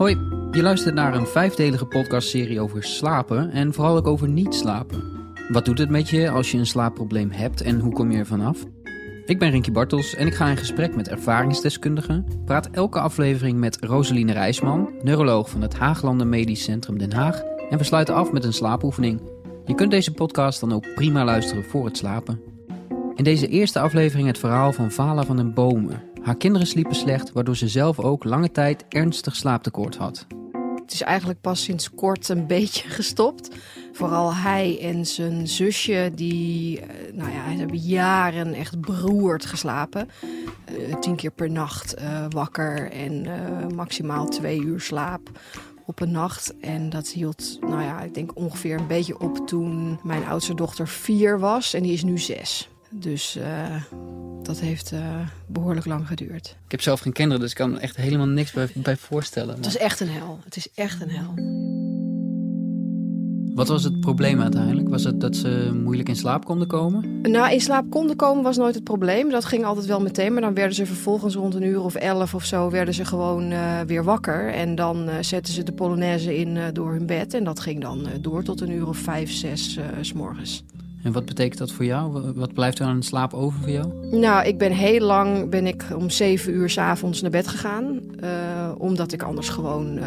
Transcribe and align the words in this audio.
Hoi, 0.00 0.18
je 0.50 0.62
luistert 0.62 0.94
naar 0.94 1.14
een 1.14 1.26
vijfdelige 1.26 1.86
podcastserie 1.86 2.60
over 2.60 2.82
slapen 2.84 3.50
en 3.50 3.72
vooral 3.72 3.96
ook 3.96 4.06
over 4.06 4.28
niet 4.28 4.54
slapen. 4.54 5.02
Wat 5.48 5.64
doet 5.64 5.78
het 5.78 5.90
met 5.90 6.08
je 6.08 6.30
als 6.30 6.50
je 6.50 6.58
een 6.58 6.66
slaapprobleem 6.66 7.30
hebt 7.30 7.60
en 7.60 7.80
hoe 7.80 7.92
kom 7.92 8.10
je 8.10 8.18
er 8.18 8.26
vanaf? 8.26 8.64
Ik 9.24 9.38
ben 9.38 9.50
Rinky 9.50 9.72
Bartels 9.72 10.14
en 10.14 10.26
ik 10.26 10.34
ga 10.34 10.48
in 10.48 10.56
gesprek 10.56 10.96
met 10.96 11.08
ervaringsdeskundigen. 11.08 12.26
Praat 12.44 12.70
elke 12.70 13.00
aflevering 13.00 13.58
met 13.58 13.78
Roseline 13.80 14.32
Rijsman, 14.32 14.88
neuroloog 15.02 15.50
van 15.50 15.62
het 15.62 15.74
Haaglanden 15.74 16.28
Medisch 16.28 16.62
Centrum 16.62 16.98
Den 16.98 17.12
Haag. 17.12 17.42
En 17.70 17.78
we 17.78 17.84
sluiten 17.84 18.14
af 18.14 18.32
met 18.32 18.44
een 18.44 18.52
slaapoefening. 18.52 19.20
Je 19.64 19.74
kunt 19.74 19.90
deze 19.90 20.12
podcast 20.12 20.60
dan 20.60 20.72
ook 20.72 20.94
prima 20.94 21.24
luisteren 21.24 21.64
voor 21.64 21.84
het 21.84 21.96
slapen. 21.96 22.40
In 23.14 23.24
deze 23.24 23.48
eerste 23.48 23.80
aflevering 23.80 24.26
het 24.26 24.38
verhaal 24.38 24.72
van 24.72 24.90
Vala 24.90 25.24
van 25.24 25.36
den 25.36 25.54
Bomen. 25.54 26.09
Haar 26.22 26.36
kinderen 26.36 26.66
sliepen 26.66 26.94
slecht, 26.94 27.32
waardoor 27.32 27.56
ze 27.56 27.68
zelf 27.68 27.98
ook 27.98 28.24
lange 28.24 28.50
tijd 28.50 28.84
ernstig 28.88 29.36
slaaptekort 29.36 29.96
had. 29.96 30.26
Het 30.74 30.92
is 30.92 31.02
eigenlijk 31.02 31.40
pas 31.40 31.62
sinds 31.62 31.90
kort 31.90 32.28
een 32.28 32.46
beetje 32.56 32.88
gestopt. 32.88 33.56
Vooral 33.92 34.34
hij 34.34 34.78
en 34.80 35.06
zijn 35.06 35.48
zusje, 35.48 36.12
die 36.14 36.80
eh, 36.80 36.86
nou 37.14 37.30
ja, 37.30 37.40
hebben 37.40 37.76
jaren 37.76 38.54
echt 38.54 38.80
beroerd 38.80 39.46
geslapen. 39.46 40.08
Uh, 40.78 40.94
tien 40.94 41.16
keer 41.16 41.30
per 41.30 41.50
nacht 41.50 42.00
uh, 42.00 42.24
wakker 42.28 42.90
en 42.90 43.26
maximaal 43.74 44.28
twee 44.28 44.60
uur 44.60 44.80
slaap 44.80 45.30
op 45.86 46.00
een 46.00 46.10
nacht. 46.10 46.54
En 46.60 46.90
dat 46.90 47.08
hield, 47.08 47.58
nou 47.60 47.82
ja, 47.82 48.00
ik 48.00 48.14
denk 48.14 48.30
ongeveer 48.34 48.78
een 48.78 48.86
beetje 48.86 49.20
op 49.20 49.46
toen 49.46 49.98
mijn 50.02 50.24
oudste 50.24 50.54
dochter 50.54 50.88
vier 50.88 51.38
was. 51.38 51.74
En 51.74 51.82
die 51.82 51.92
is 51.92 52.02
nu 52.02 52.18
zes. 52.18 52.68
Dus 52.90 53.36
uh, 53.36 53.82
dat 54.42 54.60
heeft 54.60 54.92
uh, 54.92 55.00
behoorlijk 55.46 55.86
lang 55.86 56.06
geduurd. 56.06 56.56
Ik 56.64 56.70
heb 56.70 56.80
zelf 56.80 57.00
geen 57.00 57.12
kinderen, 57.12 57.40
dus 57.40 57.50
ik 57.50 57.56
kan 57.56 57.78
echt 57.78 57.96
helemaal 57.96 58.26
niks 58.26 58.52
bij, 58.52 58.68
bij 58.74 58.96
voorstellen. 58.96 59.48
Maar... 59.48 59.56
Het 59.56 59.66
is 59.66 59.76
echt 59.76 60.00
een 60.00 60.08
hel. 60.08 60.38
Het 60.44 60.56
is 60.56 60.68
echt 60.74 61.02
een 61.02 61.10
hel. 61.10 61.34
Wat 63.54 63.68
was 63.68 63.84
het 63.84 64.00
probleem 64.00 64.40
uiteindelijk? 64.40 64.88
Was 64.88 65.04
het 65.04 65.20
dat 65.20 65.36
ze 65.36 65.80
moeilijk 65.82 66.08
in 66.08 66.16
slaap 66.16 66.44
konden 66.44 66.66
komen? 66.66 67.20
Nou, 67.22 67.52
in 67.52 67.60
slaap 67.60 67.90
konden 67.90 68.16
komen 68.16 68.42
was 68.42 68.56
nooit 68.56 68.74
het 68.74 68.84
probleem. 68.84 69.30
Dat 69.30 69.44
ging 69.44 69.64
altijd 69.64 69.86
wel 69.86 70.00
meteen. 70.00 70.32
Maar 70.32 70.42
dan 70.42 70.54
werden 70.54 70.74
ze 70.74 70.86
vervolgens 70.86 71.34
rond 71.34 71.54
een 71.54 71.62
uur 71.62 71.82
of 71.82 71.94
elf 71.94 72.34
of 72.34 72.44
zo... 72.44 72.70
werden 72.70 72.94
ze 72.94 73.04
gewoon 73.04 73.50
uh, 73.50 73.80
weer 73.80 74.04
wakker. 74.04 74.52
En 74.52 74.74
dan 74.74 75.08
uh, 75.08 75.14
zetten 75.20 75.54
ze 75.54 75.62
de 75.62 75.72
polonaise 75.72 76.36
in 76.36 76.56
uh, 76.56 76.64
door 76.72 76.92
hun 76.92 77.06
bed. 77.06 77.34
En 77.34 77.44
dat 77.44 77.60
ging 77.60 77.80
dan 77.80 78.06
door 78.20 78.42
tot 78.42 78.60
een 78.60 78.70
uur 78.70 78.88
of 78.88 78.96
vijf, 78.96 79.32
zes 79.32 79.78
s 80.00 80.12
morgens. 80.12 80.64
En 81.02 81.12
wat 81.12 81.24
betekent 81.24 81.58
dat 81.58 81.72
voor 81.72 81.84
jou? 81.84 82.32
Wat 82.34 82.52
blijft 82.52 82.78
er 82.78 82.86
aan 82.86 83.02
slaap 83.02 83.34
over 83.34 83.60
voor 83.60 83.70
jou? 83.70 84.16
Nou, 84.16 84.46
ik 84.46 84.58
ben 84.58 84.72
heel 84.72 85.06
lang 85.06 85.50
ben 85.50 85.66
ik 85.66 85.84
om 85.96 86.10
zeven 86.10 86.52
uur 86.52 86.70
s 86.70 86.78
avonds 86.78 87.20
naar 87.20 87.30
bed 87.30 87.48
gegaan. 87.48 88.00
Uh, 88.24 88.72
omdat 88.78 89.12
ik 89.12 89.22
anders 89.22 89.48
gewoon 89.48 89.96
uh, 89.96 90.04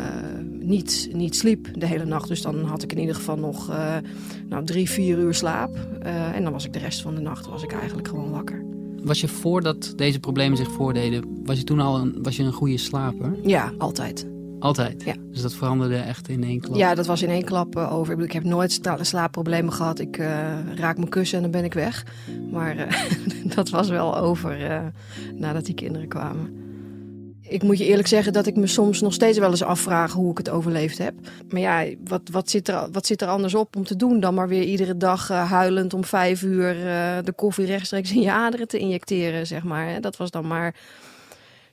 niet, 0.59 1.09
niet 1.13 1.35
sliep 1.35 1.67
de 1.79 1.85
hele 1.85 2.05
nacht. 2.05 2.27
Dus 2.27 2.41
dan 2.41 2.63
had 2.63 2.83
ik 2.83 2.91
in 2.91 2.99
ieder 2.99 3.15
geval 3.15 3.37
nog 3.37 3.69
uh, 3.69 3.95
nou, 4.49 4.65
drie, 4.65 4.89
vier 4.89 5.17
uur 5.17 5.33
slaap. 5.33 5.75
en 6.33 6.43
dan 6.43 6.51
was 6.51 6.65
ik 6.65 6.73
de 6.73 6.79
rest 6.79 7.01
van 7.01 7.15
de 7.15 7.21
nacht 7.21 7.47
was 7.47 7.63
ik 7.63 7.73
eigenlijk 7.73 8.07
gewoon 8.07 8.31
wakker. 8.31 8.65
Was 9.03 9.21
je 9.21 9.27
voordat 9.27 9.93
deze 9.95 10.19
problemen 10.19 10.57
zich 10.57 10.71
voordeden, 10.71 11.41
was 11.45 11.57
je 11.57 11.63
toen 11.63 11.79
al 11.79 11.99
een, 11.99 12.15
was 12.21 12.35
je 12.35 12.43
een 12.43 12.53
goede 12.53 12.77
slaper? 12.77 13.35
Ja, 13.41 13.73
altijd. 13.77 14.32
Altijd? 14.63 15.03
Ja. 15.03 15.13
Dus 15.31 15.41
dat 15.41 15.53
veranderde 15.53 15.95
echt 15.95 16.29
in 16.29 16.43
één 16.43 16.59
klap? 16.59 16.75
Ja, 16.75 16.95
dat 16.95 17.05
was 17.05 17.21
in 17.21 17.29
één 17.29 17.43
klap 17.43 17.75
uh, 17.75 17.93
over. 17.93 18.11
Ik, 18.11 18.17
bedoel, 18.17 18.23
ik 18.23 18.43
heb 18.43 18.43
nooit 18.43 18.79
slaapproblemen 19.01 19.73
gehad. 19.73 19.99
Ik 19.99 20.17
uh, 20.17 20.27
raak 20.75 20.97
mijn 20.97 21.09
kussen 21.09 21.37
en 21.37 21.43
dan 21.43 21.51
ben 21.51 21.63
ik 21.63 21.73
weg. 21.73 22.05
Maar 22.51 22.75
uh, 22.77 22.85
dat 23.55 23.69
was 23.69 23.89
wel 23.89 24.17
over 24.17 24.57
nadat 25.35 25.65
die 25.65 25.73
kinderen 25.73 26.07
kwamen. 26.07 26.61
Ik 27.41 27.63
moet 27.63 27.77
je 27.77 27.85
eerlijk 27.85 28.07
zeggen 28.07 28.33
dat 28.33 28.47
ik 28.47 28.55
me 28.55 28.67
soms 28.67 29.01
nog 29.01 29.13
steeds 29.13 29.37
wel 29.37 29.49
eens 29.49 29.63
afvraag 29.63 30.11
hoe 30.11 30.31
ik 30.31 30.37
het 30.37 30.49
overleefd 30.49 30.97
heb. 30.97 31.13
Maar 31.49 31.61
ja, 31.61 31.85
wat, 32.03 32.21
wat, 32.31 32.49
zit, 32.49 32.67
er, 32.67 32.87
wat 32.91 33.05
zit 33.05 33.21
er 33.21 33.27
anders 33.27 33.55
op 33.55 33.75
om 33.75 33.83
te 33.83 33.95
doen 33.95 34.19
dan 34.19 34.33
maar 34.33 34.47
weer 34.47 34.63
iedere 34.63 34.97
dag 34.97 35.27
huilend 35.27 35.93
om 35.93 36.03
vijf 36.03 36.41
uur 36.41 36.73
de 37.23 37.33
koffie 37.35 37.65
rechtstreeks 37.65 38.11
in 38.11 38.21
je 38.21 38.31
aderen 38.31 38.67
te 38.67 38.77
injecteren, 38.77 39.47
zeg 39.47 39.63
maar. 39.63 40.01
Dat 40.01 40.17
was 40.17 40.31
dan 40.31 40.47
maar 40.47 40.75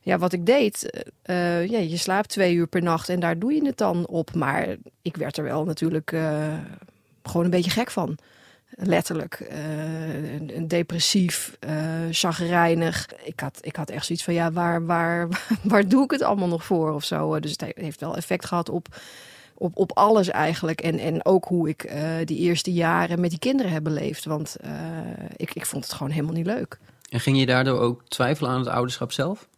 ja, 0.03 0.19
wat 0.19 0.33
ik 0.33 0.47
deed, 0.47 1.05
uh, 1.25 1.67
ja, 1.67 1.79
je 1.79 1.97
slaapt 1.97 2.29
twee 2.29 2.55
uur 2.55 2.67
per 2.67 2.83
nacht 2.83 3.09
en 3.09 3.21
daar 3.21 3.39
doe 3.39 3.53
je 3.53 3.65
het 3.65 3.77
dan 3.77 4.07
op. 4.07 4.35
Maar 4.35 4.77
ik 5.03 5.17
werd 5.17 5.37
er 5.37 5.45
wel 5.45 5.65
natuurlijk 5.65 6.13
uh, 6.13 6.59
gewoon 7.23 7.45
een 7.45 7.51
beetje 7.51 7.71
gek 7.71 7.91
van. 7.91 8.19
Letterlijk. 8.75 9.51
Uh, 9.53 10.67
depressief, 10.69 11.59
chagrijnig. 12.11 13.09
Ik 13.25 13.41
had, 13.41 13.59
ik 13.61 13.77
had 13.77 13.91
echt 13.91 14.07
zoiets 14.07 14.25
van, 14.25 14.35
ja, 14.35 14.53
waar, 14.53 14.87
waar, 14.87 15.29
waar 15.63 15.89
doe 15.89 16.05
ik 16.05 16.11
het 16.11 16.23
allemaal 16.23 16.49
nog 16.49 16.65
voor 16.65 16.93
of 16.93 17.05
zo? 17.05 17.41
Dus 17.41 17.51
het 17.51 17.73
heeft 17.75 18.01
wel 18.01 18.17
effect 18.17 18.47
gehad 18.47 18.69
op, 18.69 18.87
op, 19.55 19.77
op 19.77 19.93
alles 19.93 20.29
eigenlijk. 20.29 20.81
En, 20.81 20.99
en 20.99 21.25
ook 21.25 21.45
hoe 21.45 21.69
ik 21.69 21.93
die 22.25 22.39
eerste 22.39 22.73
jaren 22.73 23.21
met 23.21 23.31
die 23.31 23.39
kinderen 23.39 23.73
heb 23.73 23.83
beleefd. 23.83 24.25
Want 24.25 24.57
ik, 25.37 25.55
ik 25.55 25.67
vond 25.67 25.85
het 25.85 25.93
gewoon 25.93 26.13
helemaal 26.13 26.35
niet 26.35 26.47
leuk. 26.47 26.79
En 27.11 27.21
ging 27.21 27.39
je 27.39 27.47
daardoor 27.47 27.79
ook 27.81 28.03
twijfelen 28.09 28.51
aan 28.51 28.59
het 28.59 28.69
ouderschap 28.69 29.13
zelf? 29.13 29.49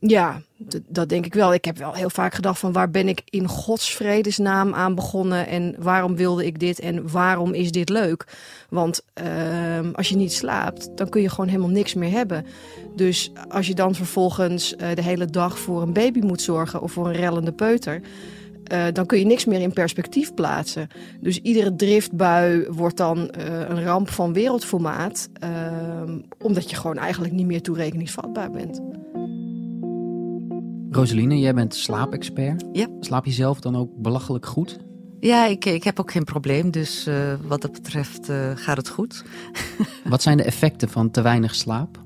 Ja, 0.00 0.40
dat 0.86 1.08
denk 1.08 1.26
ik 1.26 1.34
wel. 1.34 1.54
Ik 1.54 1.64
heb 1.64 1.78
wel 1.78 1.92
heel 1.92 2.10
vaak 2.10 2.34
gedacht 2.34 2.58
van 2.58 2.72
waar 2.72 2.90
ben 2.90 3.08
ik 3.08 3.22
in 3.24 3.48
Gods 3.48 3.94
vredesnaam 3.94 4.74
aan 4.74 4.94
begonnen 4.94 5.46
en 5.46 5.74
waarom 5.78 6.16
wilde 6.16 6.46
ik 6.46 6.58
dit 6.58 6.78
en 6.78 7.10
waarom 7.10 7.52
is 7.52 7.72
dit 7.72 7.88
leuk? 7.88 8.24
Want 8.68 9.02
uh, 9.22 9.92
als 9.92 10.08
je 10.08 10.16
niet 10.16 10.32
slaapt, 10.32 10.90
dan 10.94 11.08
kun 11.08 11.22
je 11.22 11.28
gewoon 11.28 11.48
helemaal 11.48 11.70
niks 11.70 11.94
meer 11.94 12.10
hebben. 12.10 12.46
Dus 12.96 13.32
als 13.48 13.66
je 13.66 13.74
dan 13.74 13.94
vervolgens 13.94 14.72
uh, 14.72 14.88
de 14.94 15.02
hele 15.02 15.26
dag 15.26 15.58
voor 15.58 15.82
een 15.82 15.92
baby 15.92 16.20
moet 16.20 16.42
zorgen 16.42 16.82
of 16.82 16.92
voor 16.92 17.06
een 17.06 17.14
rellende 17.16 17.52
peuter, 17.52 18.00
uh, 18.72 18.84
dan 18.92 19.06
kun 19.06 19.18
je 19.18 19.24
niks 19.24 19.44
meer 19.44 19.60
in 19.60 19.72
perspectief 19.72 20.34
plaatsen. 20.34 20.88
Dus 21.20 21.38
iedere 21.40 21.76
driftbui 21.76 22.66
wordt 22.68 22.96
dan 22.96 23.18
uh, 23.18 23.68
een 23.68 23.84
ramp 23.84 24.10
van 24.10 24.32
wereldformaat, 24.32 25.28
ehm, 25.32 26.18
omdat 26.38 26.70
je 26.70 26.76
gewoon 26.76 26.98
eigenlijk 26.98 27.32
niet 27.32 27.46
meer 27.46 27.62
toerekeningsvatbaar 27.62 28.50
bent. 28.50 28.80
Roseline, 30.90 31.38
jij 31.38 31.54
bent 31.54 31.74
slaapexpert. 31.74 32.64
Ja. 32.72 32.86
Slaap 33.00 33.24
je 33.24 33.32
zelf 33.32 33.60
dan 33.60 33.76
ook 33.76 33.90
belachelijk 33.96 34.46
goed? 34.46 34.78
Ja, 35.20 35.46
ik, 35.46 35.64
ik 35.64 35.84
heb 35.84 36.00
ook 36.00 36.10
geen 36.10 36.24
probleem, 36.24 36.70
dus 36.70 37.06
uh, 37.06 37.34
wat 37.46 37.62
dat 37.62 37.72
betreft 37.72 38.30
uh, 38.30 38.50
gaat 38.54 38.76
het 38.76 38.88
goed. 38.88 39.24
wat 40.04 40.22
zijn 40.22 40.36
de 40.36 40.42
effecten 40.42 40.88
van 40.88 41.10
te 41.10 41.22
weinig 41.22 41.54
slaap? 41.54 42.02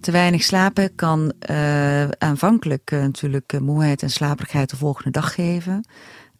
Te 0.00 0.10
weinig 0.10 0.42
slapen 0.42 0.94
kan 0.94 1.32
uh, 1.50 2.08
aanvankelijk 2.08 2.90
natuurlijk 2.90 3.60
moeheid 3.60 4.02
en 4.02 4.10
slaperigheid 4.10 4.70
de 4.70 4.76
volgende 4.76 5.10
dag 5.10 5.34
geven 5.34 5.84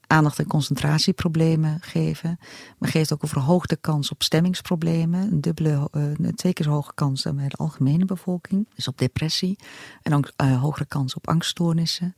aandacht- 0.06 0.38
en 0.38 0.47
concentratieproblemen 0.47 1.78
geven. 1.81 2.38
Maar 2.78 2.91
geeft 2.91 3.12
ook 3.12 3.22
een 3.22 3.28
verhoogde 3.28 3.76
kans 3.76 4.10
op 4.10 4.22
stemmingsproblemen. 4.22 5.20
Een, 5.32 5.41
dubbele, 5.41 5.88
uh, 5.92 6.28
twee 6.28 6.53
keer 6.53 6.65
zo 6.65 6.70
hoge 6.70 6.94
kans 6.94 7.22
dan 7.22 7.37
bij 7.37 7.48
de 7.48 7.56
algemene 7.56 8.04
bevolking. 8.04 8.69
Dus 8.75 8.88
op 8.88 8.98
depressie. 8.98 9.59
En 10.03 10.15
ook 10.15 10.32
uh, 10.42 10.60
hogere 10.60 10.87
kans 10.87 11.15
op 11.15 11.28
angststoornissen. 11.28 12.15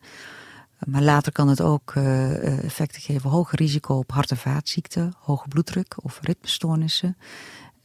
Maar 0.87 1.03
later 1.03 1.33
kan 1.33 1.49
het 1.49 1.61
ook 1.61 1.95
uh, 1.95 2.65
effecten 2.65 3.03
geven. 3.03 3.31
Hoger 3.31 3.59
risico 3.59 3.95
op 3.95 4.13
hart- 4.13 4.31
en 4.31 4.37
vaatziekten, 4.37 5.15
hoge 5.19 5.49
bloeddruk 5.49 5.97
of 6.03 6.19
ritmestoornissen. 6.23 7.17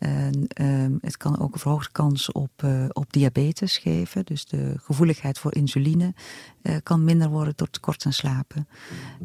En, 0.01 0.47
um, 0.61 0.97
het 1.01 1.17
kan 1.17 1.39
ook 1.39 1.53
een 1.53 1.59
verhoogde 1.59 1.91
kans 1.91 2.31
op, 2.31 2.63
uh, 2.63 2.85
op 2.89 3.13
diabetes 3.13 3.77
geven. 3.77 4.25
Dus 4.25 4.45
de 4.45 4.73
gevoeligheid 4.77 5.39
voor 5.39 5.55
insuline 5.55 6.13
uh, 6.63 6.75
kan 6.83 7.03
minder 7.03 7.29
worden 7.29 7.53
door 7.55 7.69
tekort 7.69 8.05
aan 8.05 8.13
slapen. 8.13 8.67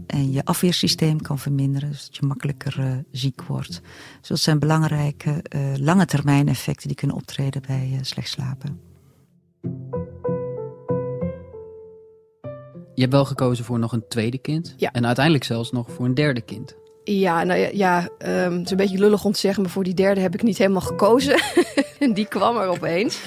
En 0.07 0.33
je 0.33 0.45
afweersysteem 0.45 1.21
kan 1.21 1.39
verminderen, 1.39 1.91
dus 1.91 2.07
dat 2.07 2.17
je 2.17 2.27
makkelijker 2.27 2.79
uh, 2.79 2.93
ziek 3.11 3.43
wordt. 3.43 3.81
Dus 4.21 4.29
dat 4.29 4.39
zijn 4.39 4.59
belangrijke 4.59 5.45
lange 5.77 6.07
termijn 6.07 6.49
effecten 6.49 6.89
die 6.89 6.97
kunnen 6.97 7.17
optreden 7.17 7.63
bij 7.67 7.99
slecht 8.03 8.29
slapen. 8.29 8.81
Je 12.95 13.03
hebt 13.03 13.13
wel 13.13 13.25
gekozen 13.25 13.65
voor 13.65 13.79
nog 13.79 13.93
een 13.93 14.09
tweede 14.09 14.39
kind. 14.39 14.75
Ja. 14.77 14.93
En 14.93 15.07
uiteindelijk 15.07 15.45
zelfs 15.45 15.71
nog 15.71 15.91
voor 15.91 16.05
een 16.05 16.15
derde 16.15 16.41
kind. 16.41 16.77
Ja, 17.09 17.45
nou 17.45 17.69
ja, 17.73 18.09
um, 18.19 18.53
het 18.53 18.65
is 18.65 18.71
een 18.71 18.77
beetje 18.77 18.99
lullig 18.99 19.25
om 19.25 19.33
te 19.33 19.39
zeggen, 19.39 19.63
maar 19.63 19.71
voor 19.71 19.85
die 19.85 19.95
derde 19.95 20.21
heb 20.21 20.35
ik 20.35 20.43
niet 20.43 20.59
helemaal 20.59 20.81
gekozen. 20.81 21.41
en 21.99 22.13
die 22.19 22.27
kwam 22.27 22.57
er 22.57 22.69
opeens. 22.69 23.19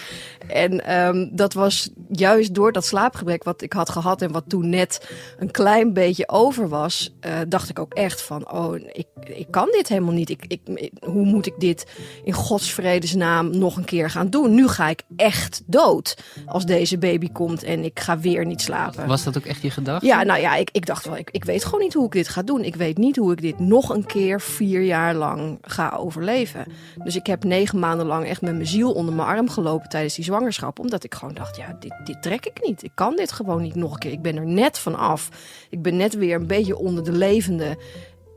En 0.47 0.97
um, 0.97 1.29
dat 1.31 1.53
was 1.53 1.89
juist 2.09 2.53
door 2.53 2.71
dat 2.71 2.85
slaapgebrek 2.85 3.43
wat 3.43 3.61
ik 3.61 3.73
had 3.73 3.89
gehad 3.89 4.21
en 4.21 4.31
wat 4.31 4.43
toen 4.47 4.69
net 4.69 5.09
een 5.39 5.51
klein 5.51 5.93
beetje 5.93 6.29
over 6.29 6.69
was, 6.69 7.13
uh, 7.25 7.31
dacht 7.47 7.69
ik 7.69 7.79
ook 7.79 7.93
echt 7.93 8.21
van, 8.21 8.51
oh, 8.51 8.75
ik, 8.75 9.07
ik 9.25 9.47
kan 9.49 9.67
dit 9.71 9.87
helemaal 9.87 10.13
niet. 10.13 10.29
Ik, 10.29 10.45
ik, 10.47 10.91
hoe 11.05 11.25
moet 11.25 11.45
ik 11.45 11.53
dit 11.57 11.85
in 12.23 12.33
Gods 12.33 12.71
vredesnaam 12.71 13.57
nog 13.57 13.77
een 13.77 13.85
keer 13.85 14.09
gaan 14.09 14.29
doen? 14.29 14.53
Nu 14.53 14.67
ga 14.67 14.89
ik 14.89 15.03
echt 15.15 15.61
dood 15.65 16.17
als 16.45 16.65
deze 16.65 16.97
baby 16.97 17.31
komt 17.31 17.63
en 17.63 17.83
ik 17.83 17.99
ga 17.99 18.19
weer 18.19 18.45
niet 18.45 18.61
slapen. 18.61 19.07
Was 19.07 19.23
dat 19.23 19.37
ook 19.37 19.45
echt 19.45 19.61
je 19.61 19.69
gedachte? 19.69 20.05
Ja, 20.05 20.23
nou 20.23 20.39
ja, 20.39 20.55
ik, 20.55 20.69
ik 20.71 20.85
dacht 20.85 21.05
wel, 21.05 21.17
ik, 21.17 21.29
ik 21.31 21.45
weet 21.45 21.65
gewoon 21.65 21.79
niet 21.79 21.93
hoe 21.93 22.05
ik 22.05 22.11
dit 22.11 22.27
ga 22.27 22.41
doen. 22.41 22.63
Ik 22.63 22.75
weet 22.75 22.97
niet 22.97 23.15
hoe 23.15 23.31
ik 23.31 23.41
dit 23.41 23.59
nog 23.59 23.89
een 23.89 24.05
keer 24.05 24.41
vier 24.41 24.81
jaar 24.81 25.15
lang 25.15 25.57
ga 25.61 25.95
overleven. 25.97 26.65
Dus 27.03 27.15
ik 27.15 27.25
heb 27.25 27.43
negen 27.43 27.79
maanden 27.79 28.05
lang 28.05 28.25
echt 28.25 28.41
met 28.41 28.53
mijn 28.53 28.67
ziel 28.67 28.91
onder 28.91 29.13
mijn 29.13 29.27
arm 29.27 29.49
gelopen 29.49 29.89
tijdens 29.89 30.15
die 30.15 30.25
zwangerschap. 30.29 30.79
Omdat 30.79 31.03
ik 31.03 31.15
gewoon 31.15 31.33
dacht, 31.33 31.55
ja, 31.55 31.75
dit, 31.79 31.93
dit 32.03 32.21
trek 32.21 32.45
ik 32.45 32.59
niet. 32.63 32.83
Ik 32.83 32.91
kan 32.93 33.15
dit 33.15 33.31
gewoon 33.31 33.61
niet 33.61 33.75
nog 33.75 33.93
een 33.93 33.99
keer. 33.99 34.11
Ik 34.11 34.21
ben 34.21 34.35
er 34.35 34.45
net 34.45 34.79
van 34.79 34.95
af. 34.95 35.29
Ik 35.69 35.81
ben 35.81 35.97
net 35.97 36.13
weer 36.13 36.35
een 36.35 36.47
beetje 36.47 36.77
onder 36.77 37.03
de 37.03 37.11
levende. 37.11 37.77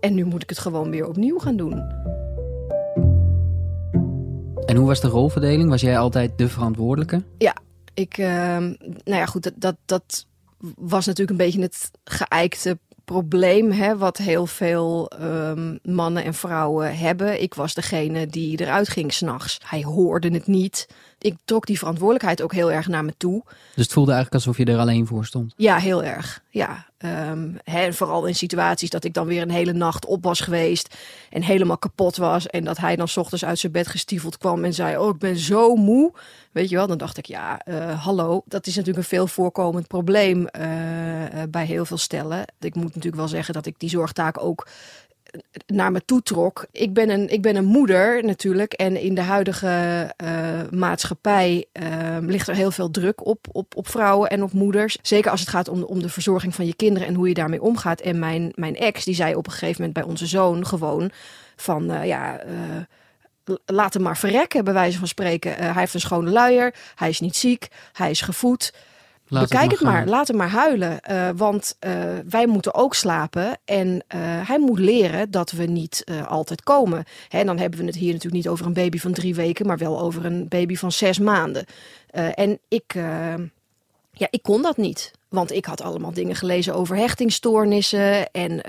En 0.00 0.14
nu 0.14 0.24
moet 0.24 0.42
ik 0.42 0.48
het 0.48 0.58
gewoon 0.58 0.90
weer 0.90 1.06
opnieuw 1.06 1.38
gaan 1.38 1.56
doen. 1.56 1.72
En 4.66 4.76
hoe 4.76 4.86
was 4.86 5.00
de 5.00 5.08
rolverdeling? 5.08 5.68
Was 5.68 5.80
jij 5.80 5.98
altijd 5.98 6.38
de 6.38 6.48
verantwoordelijke? 6.48 7.22
Ja, 7.38 7.56
ik, 7.94 8.18
ehm, 8.18 8.64
nou 9.04 9.20
ja, 9.20 9.26
goed, 9.26 9.42
dat, 9.42 9.54
dat, 9.56 9.76
dat 9.84 10.26
was 10.76 11.06
natuurlijk 11.06 11.30
een 11.30 11.46
beetje 11.46 11.60
het 11.60 11.90
geëikte 12.04 12.78
probleem 13.04 13.70
hè, 13.70 13.96
wat 13.96 14.16
heel 14.16 14.46
veel 14.46 15.10
ehm, 15.10 15.76
mannen 15.82 16.24
en 16.24 16.34
vrouwen 16.34 16.98
hebben. 16.98 17.42
Ik 17.42 17.54
was 17.54 17.74
degene 17.74 18.26
die 18.26 18.60
eruit 18.60 18.88
ging 18.88 19.12
s'nachts. 19.12 19.58
Hij 19.66 19.82
hoorde 19.82 20.28
het 20.28 20.46
niet. 20.46 20.86
Ik 21.22 21.36
trok 21.44 21.66
die 21.66 21.78
verantwoordelijkheid 21.78 22.42
ook 22.42 22.52
heel 22.52 22.72
erg 22.72 22.88
naar 22.88 23.04
me 23.04 23.14
toe. 23.16 23.42
Dus 23.74 23.84
het 23.84 23.92
voelde 23.92 24.12
eigenlijk 24.12 24.44
alsof 24.44 24.58
je 24.58 24.72
er 24.72 24.78
alleen 24.78 25.06
voor 25.06 25.26
stond? 25.26 25.54
Ja, 25.56 25.76
heel 25.76 26.04
erg. 26.04 26.42
Ja, 26.50 26.86
um, 27.30 27.58
vooral 27.92 28.26
in 28.26 28.34
situaties 28.34 28.90
dat 28.90 29.04
ik 29.04 29.14
dan 29.14 29.26
weer 29.26 29.42
een 29.42 29.50
hele 29.50 29.72
nacht 29.72 30.06
op 30.06 30.24
was 30.24 30.40
geweest 30.40 30.96
en 31.30 31.42
helemaal 31.42 31.78
kapot 31.78 32.16
was. 32.16 32.46
En 32.46 32.64
dat 32.64 32.78
hij 32.78 32.96
dan 32.96 33.08
s 33.08 33.16
ochtends 33.16 33.44
uit 33.44 33.58
zijn 33.58 33.72
bed 33.72 33.88
gestiefeld 33.88 34.38
kwam 34.38 34.64
en 34.64 34.74
zei: 34.74 34.96
Oh, 34.96 35.08
ik 35.08 35.18
ben 35.18 35.36
zo 35.36 35.74
moe. 35.74 36.12
Weet 36.52 36.68
je 36.68 36.76
wel, 36.76 36.86
dan 36.86 36.98
dacht 36.98 37.18
ik: 37.18 37.26
Ja, 37.26 37.60
uh, 37.68 38.04
hallo. 38.04 38.42
Dat 38.46 38.66
is 38.66 38.76
natuurlijk 38.76 39.02
een 39.04 39.16
veel 39.16 39.26
voorkomend 39.26 39.86
probleem 39.86 40.38
uh, 40.40 40.46
bij 41.48 41.66
heel 41.66 41.84
veel 41.84 41.98
stellen. 41.98 42.44
Ik 42.60 42.74
moet 42.74 42.84
natuurlijk 42.84 43.16
wel 43.16 43.28
zeggen 43.28 43.54
dat 43.54 43.66
ik 43.66 43.74
die 43.78 43.88
zorgtaak 43.88 44.42
ook 44.42 44.66
naar 45.66 45.92
me 45.92 46.04
toe 46.04 46.22
trok. 46.22 46.66
Ik 46.72 46.92
ben 46.92 47.10
een, 47.10 47.28
ik 47.28 47.42
ben 47.42 47.56
een 47.56 47.64
moeder 47.64 48.24
natuurlijk. 48.24 48.72
En 48.72 49.00
in 49.00 49.14
de 49.14 49.20
huidige 49.20 50.10
uh, 50.24 50.28
maatschappij 50.70 51.64
uh, 51.82 52.16
ligt 52.20 52.48
er 52.48 52.54
heel 52.54 52.70
veel 52.70 52.90
druk 52.90 53.26
op, 53.26 53.46
op, 53.52 53.76
op 53.76 53.88
vrouwen 53.88 54.30
en 54.30 54.42
op 54.42 54.52
moeders. 54.52 54.98
Zeker 55.02 55.30
als 55.30 55.40
het 55.40 55.48
gaat 55.48 55.68
om, 55.68 55.82
om 55.82 56.02
de 56.02 56.08
verzorging 56.08 56.54
van 56.54 56.66
je 56.66 56.74
kinderen 56.74 57.08
en 57.08 57.14
hoe 57.14 57.28
je 57.28 57.34
daarmee 57.34 57.62
omgaat. 57.62 58.00
En 58.00 58.18
mijn, 58.18 58.52
mijn 58.54 58.76
ex, 58.76 59.04
die 59.04 59.14
zei 59.14 59.34
op 59.34 59.46
een 59.46 59.52
gegeven 59.52 59.76
moment 59.76 59.92
bij 59.92 60.02
onze 60.02 60.26
zoon 60.26 60.66
gewoon 60.66 61.10
van 61.56 61.90
uh, 61.90 62.06
ja 62.06 62.40
laat 63.66 63.94
hem 63.94 64.02
maar 64.02 64.16
verrekken, 64.16 64.64
bij 64.64 64.72
wijze 64.72 64.98
van 64.98 65.08
spreken. 65.08 65.54
Hij 65.54 65.72
heeft 65.72 65.94
een 65.94 66.00
schone 66.00 66.30
luier, 66.30 66.74
hij 66.94 67.08
is 67.08 67.20
niet 67.20 67.36
ziek, 67.36 67.68
hij 67.92 68.10
is 68.10 68.20
gevoed. 68.20 68.72
Laat 69.32 69.48
Bekijk 69.48 69.70
het, 69.70 69.80
maar, 69.80 69.96
het 69.96 70.04
maar, 70.04 70.14
laat 70.14 70.28
hem 70.28 70.36
maar 70.36 70.48
huilen. 70.48 71.00
Uh, 71.10 71.28
want 71.36 71.76
uh, 71.80 71.92
wij 72.28 72.46
moeten 72.46 72.74
ook 72.74 72.94
slapen. 72.94 73.58
En 73.64 73.88
uh, 73.88 74.20
hij 74.48 74.58
moet 74.58 74.78
leren 74.78 75.30
dat 75.30 75.50
we 75.50 75.64
niet 75.64 76.04
altijd 76.28 76.62
komen. 76.62 77.04
Hè, 77.28 77.38
en 77.38 77.46
dan 77.46 77.58
hebben 77.58 77.78
we 77.78 77.86
het 77.86 77.94
hier 77.94 78.12
natuurlijk 78.12 78.42
niet 78.42 78.48
over 78.48 78.66
een 78.66 78.72
baby 78.72 78.98
van 78.98 79.12
drie 79.12 79.34
weken, 79.34 79.66
maar 79.66 79.78
wel 79.78 80.00
over 80.00 80.24
een 80.24 80.48
baby 80.48 80.76
van 80.76 80.92
zes 80.92 81.18
maanden. 81.18 81.64
en 82.34 82.58
ik, 82.68 82.94
ja, 84.12 84.26
ik 84.30 84.42
kon 84.42 84.62
dat 84.62 84.76
niet. 84.76 85.10
Want 85.28 85.52
ik 85.52 85.64
had 85.64 85.82
allemaal 85.82 86.12
dingen 86.12 86.36
gelezen 86.36 86.74
over 86.74 86.96
hechtingstoornissen. 86.96 88.30
En 88.30 88.66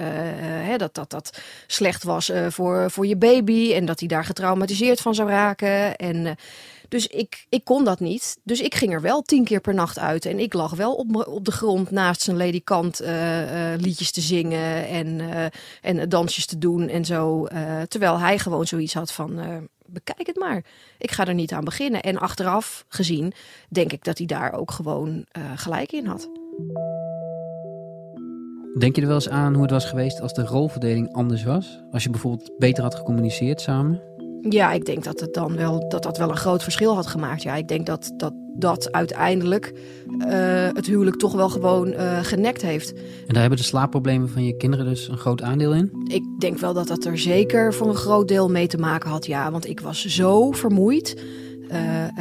hè, 0.66 0.78
dat, 0.78 0.94
dat 0.94 1.10
dat 1.10 1.40
slecht 1.68 2.04
was 2.04 2.32
voor, 2.50 2.92
voor 2.92 3.06
je 3.08 3.18
baby. 3.18 3.74
En 3.74 3.86
dat 3.86 4.00
hij 4.00 4.08
daar 4.08 4.26
getraumatiseerd 4.26 5.02
van 5.02 5.16
zou 5.16 5.30
raken. 5.30 5.96
En 5.96 6.38
dus 6.94 7.08
ik, 7.08 7.46
ik 7.50 7.64
kon 7.64 7.84
dat 7.84 8.00
niet. 8.00 8.38
Dus 8.44 8.62
ik 8.62 8.76
ging 8.76 8.94
er 8.94 9.02
wel 9.02 9.22
tien 9.22 9.44
keer 9.44 9.62
per 9.62 9.74
nacht 9.74 10.00
uit. 10.00 10.26
En 10.26 10.40
ik 10.40 10.54
lag 10.54 10.76
wel 10.76 10.94
op, 10.94 11.28
op 11.28 11.46
de 11.46 11.52
grond 11.52 11.92
naast 11.92 12.22
zijn 12.22 12.38
ledikant 12.38 13.02
uh, 13.02 13.74
uh, 13.74 13.80
liedjes 13.80 14.12
te 14.12 14.22
zingen 14.22 14.88
en, 14.88 15.08
uh, 15.20 15.46
en 15.82 16.10
dansjes 16.10 16.46
te 16.46 16.58
doen 16.58 16.90
en 16.90 17.06
zo. 17.06 17.48
terwijl 17.88 18.20
hij 18.20 18.40
gewoon 18.40 18.68
zoiets 18.68 18.94
had 18.94 19.12
van, 19.12 19.40
bekijk 19.86 20.28
het 20.28 20.36
maar. 20.36 20.64
Ik 20.98 21.12
ga 21.12 21.26
er 21.26 21.34
niet 21.34 21.52
aan 21.52 21.64
beginnen. 21.64 22.02
En 22.02 22.18
achteraf 22.18 22.86
gezien 22.88 23.34
denk 23.70 23.92
ik 23.92 24.04
dat 24.04 24.18
hij 24.18 24.28
daar 24.28 24.54
ook 24.54 24.72
gewoon 24.72 25.26
gelijk 25.56 25.92
in 25.92 26.06
had. 26.06 26.30
Denk 28.78 28.96
je 28.96 29.02
er 29.02 29.08
wel 29.08 29.16
eens 29.16 29.30
aan 29.30 29.54
hoe 29.54 29.62
het 29.62 29.72
was 29.72 29.86
geweest 29.86 30.22
als 30.22 30.34
de 30.34 30.46
rolverdeling 30.46 31.14
anders 31.14 31.44
was? 31.44 31.84
Als 31.92 32.04
je 32.04 32.10
bijvoorbeeld 32.10 32.52
beter 32.58 32.84
had 32.84 32.96
gecommuniceerd 32.96 33.62
samen? 33.62 34.13
Ja, 34.50 34.72
ik 34.72 34.86
denk 34.86 35.04
dat 35.04 35.20
het 35.20 35.34
dan 35.34 35.56
wel, 35.56 35.90
dat 35.90 36.04
dat 36.04 36.18
wel 36.18 36.30
een 36.30 36.38
groot 36.38 36.64
verschil 36.64 36.96
had 36.96 37.08
gemaakt. 37.08 37.44
Ja, 37.44 37.56
ik 37.56 37.68
denk 37.68 37.86
dat 37.86 38.14
dat, 38.18 38.34
dat 38.56 38.92
uiteindelijk 38.92 39.74
uh, 40.20 40.28
het 40.74 40.86
huwelijk 40.86 41.18
toch 41.18 41.34
wel 41.34 41.50
gewoon 41.50 41.88
uh, 41.88 42.20
genekt 42.22 42.62
heeft. 42.62 42.94
En 42.94 43.02
daar 43.28 43.42
hebben 43.42 43.60
de 43.60 43.66
slaapproblemen 43.66 44.30
van 44.30 44.46
je 44.46 44.58
kinderen 44.58 44.86
dus 44.86 45.08
een 45.08 45.18
groot 45.18 45.42
aandeel 45.42 45.74
in? 45.74 45.92
Ik 46.08 46.24
denk 46.40 46.58
wel 46.58 46.74
dat 46.74 46.88
dat 46.88 47.06
er 47.06 47.18
zeker 47.18 47.74
voor 47.74 47.88
een 47.88 47.96
groot 47.96 48.28
deel 48.28 48.50
mee 48.50 48.68
te 48.68 48.78
maken 48.78 49.10
had, 49.10 49.26
ja. 49.26 49.52
Want 49.52 49.68
ik 49.70 49.80
was 49.80 50.06
zo 50.06 50.52
vermoeid 50.52 51.22
uh, 51.72 52.18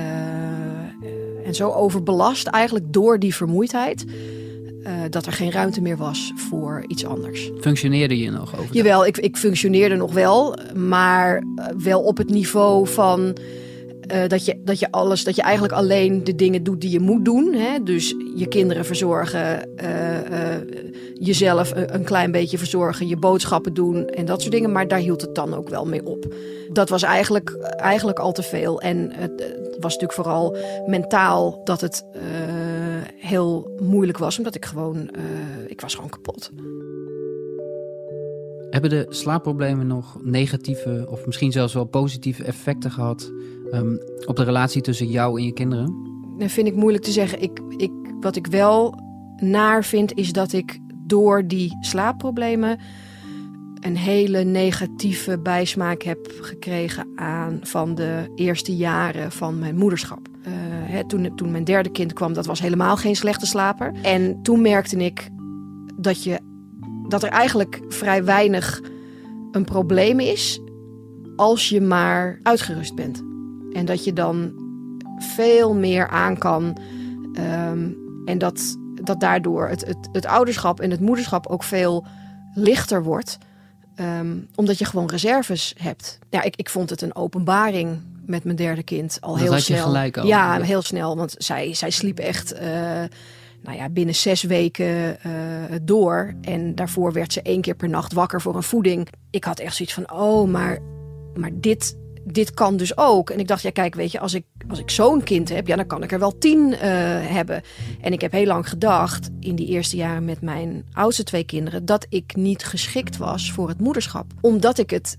en 1.46 1.54
zo 1.54 1.70
overbelast 1.70 2.46
eigenlijk 2.46 2.92
door 2.92 3.18
die 3.18 3.34
vermoeidheid 3.34 4.04
uh, 4.82 4.92
dat 5.10 5.26
er 5.26 5.32
geen 5.32 5.50
ruimte 5.50 5.82
meer 5.82 5.96
was 5.96 6.32
voor 6.34 6.84
iets 6.86 7.06
anders. 7.06 7.50
Functioneerde 7.60 8.18
je 8.18 8.30
nog 8.30 8.58
over? 8.58 8.74
Jawel, 8.74 9.06
ik, 9.06 9.18
ik 9.18 9.36
functioneerde 9.36 9.94
nog 9.94 10.12
wel, 10.12 10.56
maar 10.74 11.36
eh, 11.36 11.66
wel 11.76 12.00
op 12.00 12.16
het 12.16 12.30
niveau 12.30 12.88
van 12.88 13.36
uh, 14.12 14.28
dat, 14.28 14.44
je, 14.44 14.60
dat 14.64 14.78
je 14.78 14.90
alles, 14.90 15.24
dat 15.24 15.36
je 15.36 15.42
eigenlijk 15.42 15.74
alleen 15.74 16.24
de 16.24 16.34
dingen 16.34 16.62
doet 16.62 16.80
die 16.80 16.90
je 16.90 17.00
moet 17.00 17.24
doen. 17.24 17.54
Hè? 17.54 17.82
Dus 17.82 18.14
je 18.36 18.46
kinderen 18.46 18.84
verzorgen, 18.84 19.68
uh, 19.82 19.88
jezelf 21.14 21.72
een 21.74 22.04
klein 22.04 22.32
beetje 22.32 22.58
verzorgen, 22.58 23.08
je 23.08 23.16
boodschappen 23.16 23.74
doen 23.74 24.06
en 24.06 24.24
dat 24.24 24.40
soort 24.40 24.52
dingen. 24.52 24.72
Maar 24.72 24.88
daar 24.88 24.98
hield 24.98 25.20
het 25.20 25.34
dan 25.34 25.54
ook 25.54 25.68
wel 25.68 25.86
mee 25.86 26.06
op. 26.06 26.34
Dat 26.72 26.88
was 26.88 27.02
eigenlijk, 27.02 27.50
eigenlijk 27.76 28.18
al 28.18 28.32
te 28.32 28.42
veel. 28.42 28.80
En 28.80 29.10
het, 29.12 29.30
het 29.40 29.76
was 29.80 29.92
natuurlijk 29.92 30.12
vooral 30.12 30.56
mentaal 30.86 31.60
dat 31.64 31.80
het 31.80 32.04
heel 33.32 33.76
moeilijk 33.80 34.18
was, 34.18 34.38
omdat 34.38 34.54
ik 34.54 34.64
gewoon, 34.64 34.96
uh, 34.96 35.10
ik 35.66 35.80
was 35.80 35.94
gewoon 35.94 36.10
kapot. 36.10 36.50
Hebben 38.70 38.90
de 38.90 39.06
slaapproblemen 39.08 39.86
nog 39.86 40.18
negatieve 40.22 41.06
of 41.10 41.26
misschien 41.26 41.52
zelfs 41.52 41.74
wel 41.74 41.84
positieve 41.84 42.44
effecten 42.44 42.90
gehad 42.90 43.32
um, 43.72 44.00
op 44.24 44.36
de 44.36 44.44
relatie 44.44 44.82
tussen 44.82 45.06
jou 45.06 45.38
en 45.38 45.44
je 45.44 45.52
kinderen? 45.52 45.94
Dat 46.38 46.50
vind 46.50 46.66
ik 46.66 46.74
moeilijk 46.74 47.04
te 47.04 47.10
zeggen. 47.10 47.42
Ik, 47.42 47.60
ik, 47.76 47.90
wat 48.20 48.36
ik 48.36 48.46
wel 48.46 48.94
naar 49.36 49.84
vind, 49.84 50.14
is 50.14 50.32
dat 50.32 50.52
ik 50.52 50.78
door 51.06 51.46
die 51.46 51.76
slaapproblemen 51.80 52.78
een 53.80 53.96
hele 53.96 54.44
negatieve 54.44 55.38
bijsmaak 55.38 56.02
heb 56.02 56.32
gekregen 56.40 57.06
aan 57.14 57.60
van 57.62 57.94
de 57.94 58.32
eerste 58.34 58.76
jaren 58.76 59.32
van 59.32 59.58
mijn 59.58 59.76
moederschap. 59.76 60.31
Uh, 60.46 60.52
hè, 60.90 61.06
toen, 61.06 61.34
toen 61.34 61.50
mijn 61.50 61.64
derde 61.64 61.90
kind 61.90 62.12
kwam, 62.12 62.32
dat 62.32 62.46
was 62.46 62.60
helemaal 62.60 62.96
geen 62.96 63.16
slechte 63.16 63.46
slaper. 63.46 63.92
En 64.02 64.42
toen 64.42 64.62
merkte 64.62 64.96
ik 64.96 65.28
dat, 65.96 66.24
je, 66.24 66.40
dat 67.08 67.22
er 67.22 67.28
eigenlijk 67.28 67.80
vrij 67.88 68.24
weinig 68.24 68.80
een 69.52 69.64
probleem 69.64 70.20
is 70.20 70.60
als 71.36 71.68
je 71.68 71.80
maar 71.80 72.40
uitgerust 72.42 72.94
bent. 72.94 73.22
En 73.72 73.84
dat 73.84 74.04
je 74.04 74.12
dan 74.12 74.52
veel 75.18 75.74
meer 75.74 76.08
aan 76.08 76.38
kan. 76.38 76.76
Um, 77.70 77.96
en 78.24 78.38
dat, 78.38 78.76
dat 78.94 79.20
daardoor 79.20 79.68
het, 79.68 79.86
het, 79.86 80.08
het 80.12 80.26
ouderschap 80.26 80.80
en 80.80 80.90
het 80.90 81.00
moederschap 81.00 81.46
ook 81.46 81.62
veel 81.62 82.06
lichter 82.54 83.02
wordt. 83.02 83.38
Um, 84.20 84.48
omdat 84.54 84.78
je 84.78 84.84
gewoon 84.84 85.08
reserves 85.08 85.74
hebt. 85.78 86.18
Ja, 86.30 86.42
ik, 86.42 86.56
ik 86.56 86.68
vond 86.68 86.90
het 86.90 87.02
een 87.02 87.14
openbaring 87.14 88.00
met 88.26 88.44
mijn 88.44 88.56
derde 88.56 88.82
kind 88.82 89.18
al 89.20 89.32
dat 89.32 89.40
heel 89.40 89.58
snel. 89.58 89.76
Je 89.76 89.82
gelijk 89.82 90.16
al. 90.16 90.26
Ja, 90.26 90.60
heel 90.60 90.82
snel. 90.82 91.16
Want 91.16 91.34
zij, 91.38 91.74
zij 91.74 91.90
sliep 91.90 92.18
echt 92.18 92.54
uh, 92.54 92.60
nou 93.62 93.76
ja, 93.76 93.88
binnen 93.88 94.14
zes 94.14 94.42
weken 94.42 95.18
uh, 95.26 95.32
door. 95.82 96.34
En 96.40 96.74
daarvoor 96.74 97.12
werd 97.12 97.32
ze 97.32 97.42
één 97.42 97.60
keer 97.60 97.74
per 97.74 97.88
nacht 97.88 98.12
wakker 98.12 98.40
voor 98.40 98.56
een 98.56 98.62
voeding. 98.62 99.08
Ik 99.30 99.44
had 99.44 99.58
echt 99.58 99.76
zoiets 99.76 99.94
van: 99.94 100.12
oh, 100.12 100.50
maar, 100.50 100.78
maar 101.34 101.50
dit, 101.54 101.96
dit 102.24 102.54
kan 102.54 102.76
dus 102.76 102.96
ook. 102.96 103.30
En 103.30 103.38
ik 103.38 103.48
dacht, 103.48 103.62
ja, 103.62 103.70
kijk, 103.70 103.94
weet 103.94 104.12
je, 104.12 104.20
als 104.20 104.34
ik, 104.34 104.44
als 104.68 104.78
ik 104.78 104.90
zo'n 104.90 105.22
kind 105.22 105.48
heb, 105.48 105.66
ja, 105.66 105.76
dan 105.76 105.86
kan 105.86 106.02
ik 106.02 106.12
er 106.12 106.18
wel 106.18 106.38
tien 106.38 106.68
uh, 106.68 106.78
hebben. 106.80 107.62
En 108.00 108.12
ik 108.12 108.20
heb 108.20 108.32
heel 108.32 108.46
lang 108.46 108.68
gedacht, 108.68 109.30
in 109.40 109.54
die 109.54 109.66
eerste 109.66 109.96
jaren 109.96 110.24
met 110.24 110.40
mijn 110.40 110.84
oudste 110.92 111.24
twee 111.24 111.44
kinderen, 111.44 111.84
dat 111.84 112.06
ik 112.08 112.36
niet 112.36 112.64
geschikt 112.64 113.16
was 113.16 113.52
voor 113.52 113.68
het 113.68 113.80
moederschap. 113.80 114.26
Omdat 114.40 114.78
ik 114.78 114.90
het 114.90 115.18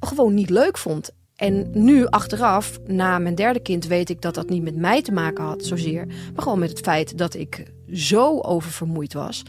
gewoon 0.00 0.34
niet 0.34 0.50
leuk 0.50 0.78
vond. 0.78 1.10
En 1.40 1.70
nu 1.72 2.06
achteraf, 2.06 2.78
na 2.86 3.18
mijn 3.18 3.34
derde 3.34 3.60
kind, 3.60 3.86
weet 3.86 4.10
ik 4.10 4.22
dat 4.22 4.34
dat 4.34 4.48
niet 4.48 4.62
met 4.62 4.76
mij 4.76 5.02
te 5.02 5.12
maken 5.12 5.44
had 5.44 5.64
zozeer. 5.64 6.06
Maar 6.06 6.42
gewoon 6.42 6.58
met 6.58 6.68
het 6.68 6.80
feit 6.80 7.18
dat 7.18 7.34
ik 7.34 7.64
zo 7.92 8.40
oververmoeid 8.40 9.12
was. 9.12 9.42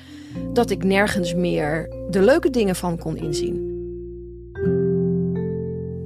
Dat 0.54 0.70
ik 0.70 0.84
nergens 0.84 1.34
meer 1.34 1.90
de 2.10 2.22
leuke 2.22 2.50
dingen 2.50 2.76
van 2.76 2.98
kon 2.98 3.18
inzien. 3.18 3.70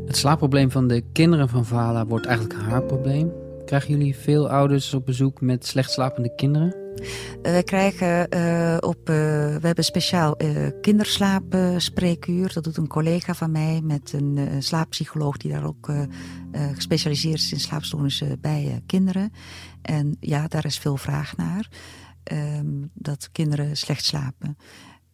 Het 0.05 0.17
slaapprobleem 0.17 0.71
van 0.71 0.87
de 0.87 1.03
kinderen 1.11 1.49
van 1.49 1.65
Vala 1.65 2.05
wordt 2.05 2.25
eigenlijk 2.25 2.59
haar 2.59 2.83
probleem. 2.83 3.31
Krijgen 3.65 3.89
jullie 3.89 4.15
veel 4.15 4.49
ouders 4.49 4.93
op 4.93 5.05
bezoek 5.05 5.41
met 5.41 5.65
slecht 5.65 5.91
slapende 5.91 6.35
kinderen? 6.35 6.84
We 7.41 7.61
krijgen 7.63 8.35
uh, 8.35 8.77
op, 8.79 8.97
uh, 8.99 9.15
we 9.55 9.59
hebben 9.61 9.83
speciaal 9.83 10.43
uh, 10.43 10.67
kinderslaapspreekuur. 10.81 12.53
Dat 12.53 12.63
doet 12.63 12.77
een 12.77 12.87
collega 12.87 13.33
van 13.33 13.51
mij 13.51 13.81
met 13.83 14.13
een 14.13 14.63
slaappsycholoog 14.63 15.37
die 15.37 15.51
daar 15.51 15.65
ook 15.65 15.89
gespecialiseerd 16.73 17.39
is 17.39 17.51
in 17.51 17.59
slaapstoornissen 17.59 18.41
bij 18.41 18.81
kinderen. 18.85 19.31
En 19.81 20.17
ja, 20.19 20.47
daar 20.47 20.65
is 20.65 20.77
veel 20.77 20.97
vraag 20.97 21.37
naar. 21.37 21.69
Ehm, 22.23 22.87
dat 22.93 23.29
kinderen 23.31 23.77
slecht 23.77 24.05
slapen. 24.05 24.57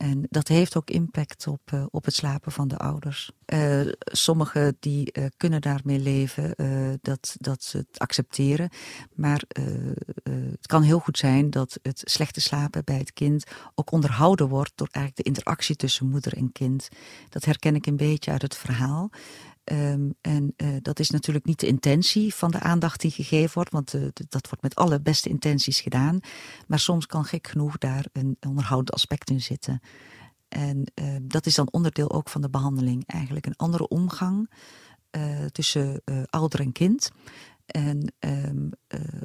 En 0.02 0.26
dat 0.30 0.48
heeft 0.48 0.76
ook 0.76 0.90
impact 0.90 1.48
op, 1.48 1.72
uh, 1.74 1.86
op 1.90 2.06
het 2.06 2.14
slapen 2.14 2.52
van 2.52 2.68
de 2.68 2.78
ouders. 2.78 3.32
Uh, 3.46 3.82
sommigen 3.96 4.78
die 4.80 5.10
uh, 5.14 5.26
kunnen 5.38 5.62
daarmee 5.62 6.00
leven, 6.00 6.54
dat, 7.02 7.36
dat 7.40 7.64
ze 7.64 7.78
het 7.78 8.00
accepteren. 8.00 8.70
Maar 9.16 9.44
het 10.24 10.68
kan 10.68 10.82
heel 10.82 11.00
goed 11.00 11.18
zijn 11.18 11.50
dat 11.50 11.80
het 11.82 12.02
slechte 12.04 12.42
slapen 12.42 12.84
bij 12.84 12.98
het 12.98 13.14
kind 13.14 13.44
ook 13.76 13.92
onderhouden 13.92 14.48
wordt 14.48 14.72
door 14.76 14.88
eigenlijk 14.92 15.26
de 15.26 15.34
interactie 15.34 15.76
tussen 15.76 16.10
moeder 16.10 16.38
en 16.38 16.52
kind. 16.52 16.90
Dat 17.30 17.46
herken 17.46 17.76
ik 17.76 17.86
een 17.86 17.98
beetje 17.98 18.32
uit 18.32 18.42
het 18.42 18.56
verhaal. 18.56 19.10
Um, 19.64 20.14
en 20.22 20.54
uh, 20.58 20.76
dat 20.82 21.00
is 21.00 21.10
natuurlijk 21.10 21.46
niet 21.46 21.60
de 21.60 21.68
intentie 21.68 22.34
van 22.34 22.52
de 22.52 22.60
aandacht 22.60 23.02
die 23.02 23.12
gegeven 23.12 23.54
wordt, 23.54 23.72
want 23.72 23.94
uh, 23.94 24.08
dat 24.14 24.48
wordt 24.48 24.62
met 24.62 24.76
alle 24.76 25.02
beste 25.02 25.30
intenties 25.30 25.82
gedaan. 25.82 26.20
Maar 26.68 26.80
soms 26.80 27.06
kan 27.06 27.26
gek 27.26 27.48
genoeg 27.48 27.78
daar 27.78 28.06
een 28.14 28.38
onderhoudend 28.48 28.92
aspect 28.92 29.30
in 29.30 29.42
zitten. 29.42 29.80
En 30.48 30.92
uh, 30.96 31.16
dat 31.22 31.46
is 31.46 31.56
dan 31.56 31.72
onderdeel 31.72 32.12
ook 32.12 32.30
van 32.30 32.42
de 32.42 32.50
behandeling. 32.50 33.04
Eigenlijk 33.06 33.46
een 33.46 33.56
andere 33.56 33.88
omgang 33.88 34.50
tussen 35.52 36.02
ouder 36.30 36.60
en 36.60 36.72
kind. 36.72 37.10
En 37.66 38.14
um, 38.20 38.70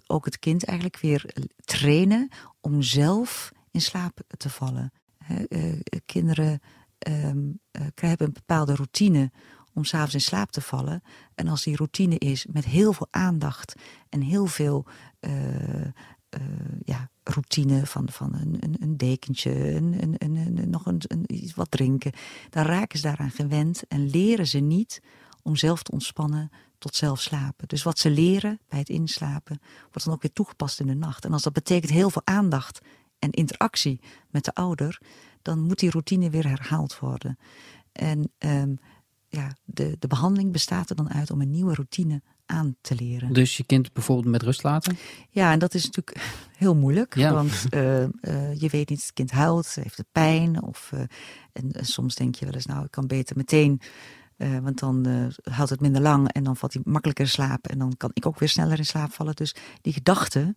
ook 0.07 0.25
het 0.25 0.38
kind 0.38 0.64
eigenlijk 0.64 1.00
weer 1.00 1.35
trainen 1.64 2.28
om 2.61 2.83
zelf 2.83 3.52
in 3.71 3.81
slaap 3.81 4.21
te 4.37 4.50
vallen. 4.50 4.93
kinderen 6.07 6.61
um, 7.09 7.61
krijgen 7.95 8.26
een 8.26 8.33
bepaalde 8.33 8.75
routine 8.75 9.31
om 9.76 9.85
s'avonds 9.85 10.14
in 10.14 10.21
slaap 10.21 10.50
te 10.50 10.61
vallen. 10.61 11.02
En 11.35 11.49
als 11.49 11.62
die 11.62 11.76
routine 11.76 12.18
is 12.18 12.47
met 12.47 12.64
heel 12.64 12.92
veel 12.92 13.09
aandacht 13.11 13.75
en 14.09 14.21
heel 14.21 14.47
veel 14.47 14.87
uh, 15.21 15.85
uh, 15.85 15.90
ja, 16.85 17.11
routine 17.23 17.87
van, 17.87 18.09
van 18.11 18.35
een, 18.35 18.76
een, 18.80 18.97
dekentje, 18.97 19.75
een, 19.75 20.16
een, 20.18 20.37
een, 20.37 20.71
nog 20.71 20.87
een, 20.87 21.02
iets 21.26 21.54
wat 21.54 21.71
drinken, 21.71 22.12
dan 22.50 22.64
raken 22.64 22.99
ze 22.99 23.06
daaraan 23.06 23.30
gewend 23.30 23.87
en 23.88 24.11
leren 24.11 24.47
ze 24.47 24.59
niet 24.59 25.02
om 25.42 25.56
zelf 25.56 25.83
te 25.83 25.92
ontspannen 25.92 26.50
tot 26.78 26.95
zelf 26.95 27.21
slapen. 27.21 27.68
Dus 27.68 27.83
wat 27.83 27.99
ze 27.99 28.11
leren 28.11 28.61
bij 28.68 28.78
het 28.78 28.88
inslapen 28.88 29.61
wordt 29.80 30.04
dan 30.04 30.14
ook 30.14 30.23
weer 30.23 30.33
toegepast 30.33 30.80
in 30.80 30.87
de 30.87 30.95
nacht. 30.95 31.25
En 31.25 31.33
als 31.33 31.42
dat 31.42 31.52
betekent 31.52 31.92
heel 31.92 32.11
veel 32.11 32.23
aandacht 32.25 32.80
en 33.18 33.30
interactie 33.30 34.00
met 34.30 34.45
de 34.45 34.54
ouder, 34.54 35.00
dan 35.42 35.61
moet 35.61 35.78
die 35.78 35.90
routine 35.90 36.30
weer 36.30 36.49
herhaald 36.49 36.99
worden. 36.99 37.38
En 37.92 38.33
um, 38.38 38.78
ja, 39.28 39.56
de, 39.64 39.97
de 39.99 40.06
behandeling 40.06 40.52
bestaat 40.52 40.90
er 40.90 40.97
dan 40.97 41.11
uit 41.11 41.30
om 41.30 41.40
een 41.40 41.50
nieuwe 41.50 41.75
routine 41.75 42.23
aan 42.47 42.76
te 42.80 42.95
leren. 42.95 43.33
Dus 43.33 43.56
je 43.56 43.64
kind 43.64 43.92
bijvoorbeeld 43.92 44.28
met 44.28 44.42
rust 44.42 44.62
laten? 44.62 44.97
Ja, 45.30 45.52
en 45.52 45.59
dat 45.59 45.75
is 45.75 45.85
natuurlijk 45.85 46.26
heel 46.56 46.75
moeilijk. 46.75 47.14
Ja. 47.14 47.33
Want 47.33 47.66
uh, 47.71 48.02
uh, 48.02 48.09
je 48.54 48.68
weet 48.68 48.88
niet, 48.88 49.02
het 49.02 49.12
kind 49.12 49.30
huilt, 49.30 49.75
heeft 49.75 49.97
het 49.97 50.06
pijn. 50.12 50.62
Of, 50.62 50.90
uh, 50.95 51.00
en, 51.52 51.73
en, 51.73 51.87
soms 51.87 52.14
denk 52.14 52.35
je 52.35 52.45
wel 52.45 52.54
eens, 52.54 52.66
nou, 52.66 52.85
ik 52.85 52.90
kan 52.90 53.06
beter 53.06 53.37
meteen 53.37 53.80
want 54.62 54.78
dan 54.78 55.06
houdt 55.42 55.71
het 55.71 55.80
minder 55.80 56.02
lang 56.02 56.33
en 56.33 56.45
dan 56.45 56.56
valt 56.56 56.73
hij 56.73 56.83
makkelijker 56.85 57.25
in 57.25 57.30
slaap. 57.30 57.66
En 57.66 57.78
dan 57.78 57.97
kan 57.97 58.11
ik 58.12 58.26
ook 58.26 58.38
weer 58.38 58.49
sneller 58.49 58.78
in 58.78 58.87
slaap 58.87 59.12
vallen. 59.12 59.35
Dus 59.35 59.54
die 59.80 59.92
gedachten, 59.92 60.56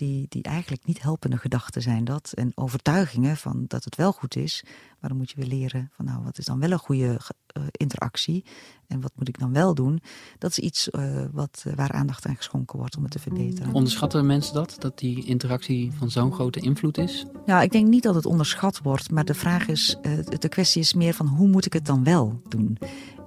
die, 0.00 0.26
die 0.28 0.42
eigenlijk 0.42 0.86
niet 0.86 1.02
helpende 1.02 1.36
gedachten 1.36 1.82
zijn 1.82 2.04
dat. 2.04 2.32
En 2.34 2.52
overtuigingen 2.54 3.36
van 3.36 3.64
dat 3.66 3.84
het 3.84 3.96
wel 3.96 4.12
goed 4.12 4.36
is. 4.36 4.62
Maar 5.00 5.10
dan 5.10 5.18
moet 5.18 5.30
je 5.30 5.36
weer 5.36 5.58
leren 5.58 5.90
van 5.92 6.04
nou, 6.04 6.22
wat 6.22 6.38
is 6.38 6.44
dan 6.44 6.58
wel 6.58 6.70
een 6.70 6.78
goede 6.78 7.06
uh, 7.06 7.62
interactie? 7.70 8.44
En 8.86 9.00
wat 9.00 9.12
moet 9.14 9.28
ik 9.28 9.38
dan 9.38 9.52
wel 9.52 9.74
doen? 9.74 10.00
Dat 10.38 10.50
is 10.50 10.58
iets 10.58 10.88
wat, 11.32 11.64
waar 11.74 11.92
aandacht 11.92 12.26
aan 12.26 12.36
geschonken 12.36 12.78
wordt 12.78 12.96
om 12.96 13.02
het 13.02 13.12
te 13.12 13.18
verbeteren. 13.18 13.72
Onderschatten 13.72 14.26
mensen 14.26 14.54
dat? 14.54 14.76
Dat 14.78 14.98
die 14.98 15.24
interactie 15.24 15.92
van 15.92 16.10
zo'n 16.10 16.32
grote 16.32 16.60
invloed 16.60 16.98
is? 16.98 17.26
Nou, 17.46 17.62
ik 17.62 17.72
denk 17.72 17.88
niet 17.88 18.02
dat 18.02 18.14
het 18.14 18.26
onderschat 18.26 18.80
wordt. 18.82 19.10
Maar 19.10 19.24
de 19.24 19.34
vraag 19.34 19.68
is, 19.68 19.96
de 20.38 20.48
kwestie 20.48 20.80
is 20.80 20.94
meer 20.94 21.14
van 21.14 21.26
hoe 21.26 21.48
moet 21.48 21.66
ik 21.66 21.72
het 21.72 21.86
dan 21.86 22.04
wel 22.04 22.42
doen? 22.48 22.78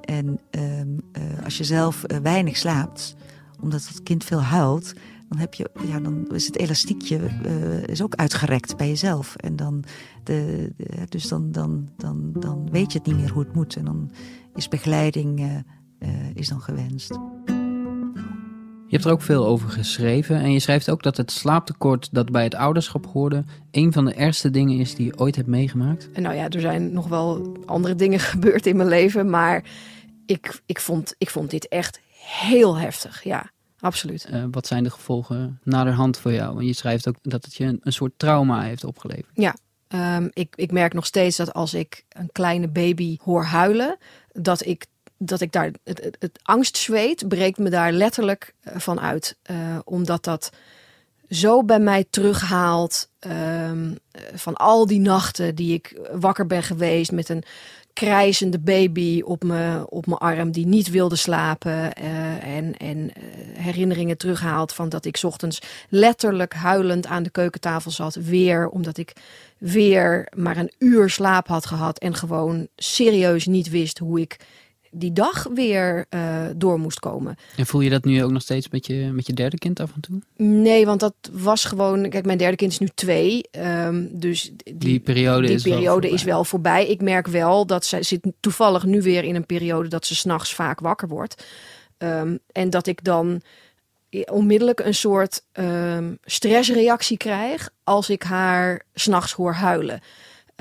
En 0.02 0.40
uh, 0.52 1.44
als 1.44 1.58
je 1.58 1.64
zelf 1.64 2.04
uh, 2.08 2.18
weinig 2.18 2.58
slaapt, 2.58 3.16
omdat 3.62 3.88
het 3.88 4.04
kind 4.04 4.24
veel 4.24 4.42
huilt, 4.42 4.94
dan, 5.34 5.42
heb 5.42 5.54
je, 5.54 5.70
ja, 5.88 6.00
dan 6.00 6.28
is 6.28 6.46
het 6.46 6.58
elastiekje 6.58 7.20
uh, 7.46 7.84
is 7.84 8.02
ook 8.02 8.16
uitgerekt 8.16 8.78
bij 8.78 8.88
jezelf. 8.88 9.36
En 9.36 9.56
dan, 9.56 9.84
de, 10.24 10.70
de, 10.78 10.86
dus 11.10 11.28
dan, 11.28 11.52
dan, 11.52 11.90
dan, 11.98 12.32
dan 12.34 12.70
weet 12.72 12.92
je 12.92 12.98
het 12.98 13.08
niet 13.08 13.18
meer 13.18 13.32
hoe 13.32 13.44
het 13.44 13.54
moet. 13.54 13.76
En 13.76 13.86
dan 13.86 14.12
is 14.56 14.68
begeleiding 14.68 15.64
is 16.34 16.48
dan 16.48 16.62
gewenst. 16.62 17.20
Je 18.94 19.00
hebt 19.00 19.12
er 19.12 19.18
ook 19.18 19.22
veel 19.22 19.46
over 19.46 19.70
geschreven 19.70 20.40
en 20.40 20.52
je 20.52 20.60
schrijft 20.60 20.90
ook 20.90 21.04
dat 21.04 21.18
het 21.18 21.32
slaaptekort 21.32 22.10
dat 22.12 22.32
bij 22.32 22.44
het 22.44 22.56
ouderschap 22.56 23.06
hoorde 23.06 23.44
een 23.72 23.94
van 23.94 24.06
de 24.06 24.14
ergste 24.14 24.50
dingen 24.50 24.80
is 24.80 24.96
die 24.96 25.06
je 25.06 25.18
ooit 25.18 25.36
hebt 25.36 25.48
meegemaakt. 25.48 26.10
En 26.12 26.22
nou 26.22 26.36
ja, 26.36 26.50
er 26.50 26.60
zijn 26.60 26.94
nog 26.94 27.08
wel 27.08 27.58
andere 27.66 27.96
dingen 27.96 28.20
gebeurd 28.34 28.66
in 28.66 28.76
mijn 28.76 28.90
leven, 28.90 29.30
maar 29.30 29.64
ik, 30.26 30.62
ik, 30.66 30.80
vond, 30.80 31.16
ik 31.18 31.30
vond 31.30 31.50
dit 31.50 31.68
echt 31.68 32.02
heel 32.42 32.78
heftig. 32.78 33.24
Ja, 33.24 33.52
absoluut. 33.84 34.28
Uh, 34.32 34.44
wat 34.52 34.68
zijn 34.68 34.84
de 34.84 34.90
gevolgen 34.90 35.60
naderhand 35.64 36.18
voor 36.18 36.34
jou? 36.34 36.60
En 36.60 36.66
je 36.66 36.74
schrijft 36.74 37.08
ook 37.08 37.16
dat 37.22 37.46
het 37.46 37.56
je 37.56 37.66
een, 37.66 37.80
een 37.84 37.94
soort 37.94 38.14
trauma 38.18 38.62
heeft 38.62 38.84
opgeleverd. 38.84 39.32
Ja, 39.34 39.56
um, 40.18 40.30
ik, 40.34 40.54
ik 40.56 40.72
merk 40.72 40.94
nog 40.94 41.06
steeds 41.06 41.38
dat 41.38 41.54
als 41.54 41.74
ik 41.74 42.06
een 42.10 42.30
kleine 42.32 42.68
baby 42.68 43.18
hoor 43.22 43.44
huilen, 43.44 43.98
dat 44.32 44.66
ik 44.66 44.86
dat 45.18 45.42
ik 45.42 45.52
daar 45.52 45.72
het, 45.84 46.04
het, 46.04 46.16
het 46.20 46.40
angstzweet 46.42 47.28
breekt 47.28 47.58
me 47.58 47.70
daar 47.70 47.92
letterlijk 47.92 48.54
uh, 48.64 48.78
van 48.78 49.00
uit. 49.00 49.38
Uh, 49.52 49.80
omdat 49.84 50.24
dat 50.24 50.50
zo 51.30 51.64
bij 51.64 51.80
mij 51.80 52.06
terughaalt 52.10 53.10
um, 53.20 53.98
van 54.34 54.56
al 54.56 54.88
die 54.88 55.00
nachten 55.00 55.56
die 55.56 55.74
ik 55.74 56.00
wakker 56.12 56.48
ben 56.48 56.64
geweest 56.64 57.12
met 57.12 57.30
een 57.30 57.44
krijzende 57.94 58.60
baby 58.60 59.22
op 59.22 59.44
mijn 59.44 59.90
op 59.90 60.06
mijn 60.06 60.20
arm 60.20 60.52
die 60.52 60.66
niet 60.66 60.90
wilde 60.90 61.16
slapen. 61.16 61.92
Uh, 62.02 62.56
en 62.56 62.78
en 62.78 62.98
uh, 62.98 63.14
herinneringen 63.58 64.18
terughaalt 64.18 64.74
van 64.74 64.90
dat 64.90 65.06
ik 65.06 65.20
ochtends 65.22 65.60
letterlijk 65.90 66.54
huilend 66.54 67.06
aan 67.06 67.24
de 67.24 67.30
keukentafel 67.30 67.92
zat. 67.92 68.16
Weer 68.16 68.68
omdat 68.68 68.98
ik 68.98 69.14
weer 69.58 70.28
maar 70.36 70.58
een 70.58 70.72
uur 70.78 71.10
slaap 71.10 71.48
had 71.48 71.66
gehad. 71.66 72.00
En 72.00 72.16
gewoon 72.16 72.68
serieus 72.76 73.46
niet 73.46 73.70
wist 73.70 73.98
hoe 73.98 74.22
ik 74.22 74.38
die 74.94 75.14
dag 75.14 75.48
weer 75.54 76.06
uh, 76.10 76.46
door 76.56 76.80
moest 76.80 77.00
komen. 77.00 77.36
En 77.58 77.66
voel 77.66 77.82
je 77.82 77.90
dat 77.90 78.06
nu 78.06 78.24
ook 78.24 78.32
nog 78.32 78.42
steeds 78.42 78.70
met 78.70 78.88
je, 78.88 79.10
met 79.14 79.28
je 79.28 79.34
derde 79.34 79.58
kind 79.58 79.80
af 79.80 79.92
en 79.96 80.02
toe? 80.02 80.22
Nee, 80.36 80.86
want 80.86 81.00
dat 81.00 81.14
was 81.32 81.66
gewoon. 81.66 82.10
Kijk, 82.10 82.26
mijn 82.26 82.38
derde 82.38 82.56
kind 82.56 82.72
is 82.72 82.80
nu 82.80 82.90
twee. 82.94 83.44
Um, 83.52 84.10
dus 84.12 84.52
die, 84.64 84.78
die 84.78 85.00
periode, 85.00 85.48
die 85.48 85.56
is, 85.56 85.62
periode 85.62 86.08
wel 86.08 86.16
is 86.16 86.24
wel 86.24 86.44
voorbij. 86.44 86.88
Ik 86.88 87.02
merk 87.02 87.28
wel 87.28 87.66
dat 87.66 87.86
zij 87.86 88.04
zit 88.04 88.32
toevallig 88.40 88.86
nu 88.86 89.02
weer 89.02 89.24
in 89.24 89.36
een 89.36 89.46
periode 89.46 89.88
dat 89.88 90.06
ze 90.06 90.16
s'nachts 90.16 90.54
vaak 90.54 90.80
wakker 90.80 91.08
wordt. 91.08 91.46
Um, 91.98 92.40
en 92.52 92.70
dat 92.70 92.88
ik 92.88 93.04
dan 93.04 93.42
onmiddellijk 94.26 94.80
een 94.80 94.96
soort 94.96 95.44
um, 95.54 96.18
stressreactie 96.24 97.18
krijg 97.18 97.70
als 97.84 98.10
ik 98.10 98.24
haar 98.24 98.86
s'nachts 98.94 99.34
hoor 99.34 99.54
huilen. 99.54 100.02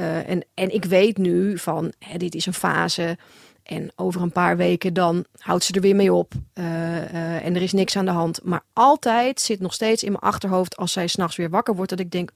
Uh, 0.01 0.29
en, 0.29 0.45
en 0.55 0.75
ik 0.75 0.85
weet 0.85 1.19
nu 1.19 1.59
van, 1.59 1.93
hè, 1.99 2.19
dit 2.19 2.35
is 2.35 2.47
een 2.47 2.55
fase. 2.55 3.19
En 3.63 3.93
over 3.97 4.23
een 4.23 4.33
paar 4.33 4.57
weken 4.57 4.95
dan 4.95 5.25
houdt 5.39 5.65
ze 5.65 5.73
er 5.73 5.81
weer 5.81 5.97
mee 5.97 6.13
op. 6.13 6.33
Uh, 6.55 6.65
uh, 6.65 7.45
en 7.45 7.55
er 7.55 7.63
is 7.63 7.73
niks 7.73 7.97
aan 7.97 8.05
de 8.05 8.11
hand. 8.11 8.45
Maar 8.45 8.63
altijd 8.73 9.41
zit 9.41 9.61
nog 9.61 9.75
steeds 9.75 10.03
in 10.03 10.13
mijn 10.13 10.23
achterhoofd 10.23 10.77
als 10.77 10.93
zij 10.93 11.07
s'nachts 11.07 11.37
weer 11.37 11.51
wakker 11.51 11.75
wordt. 11.75 11.91
Dat 11.91 12.01
ik 12.01 12.11
denk, 12.11 12.31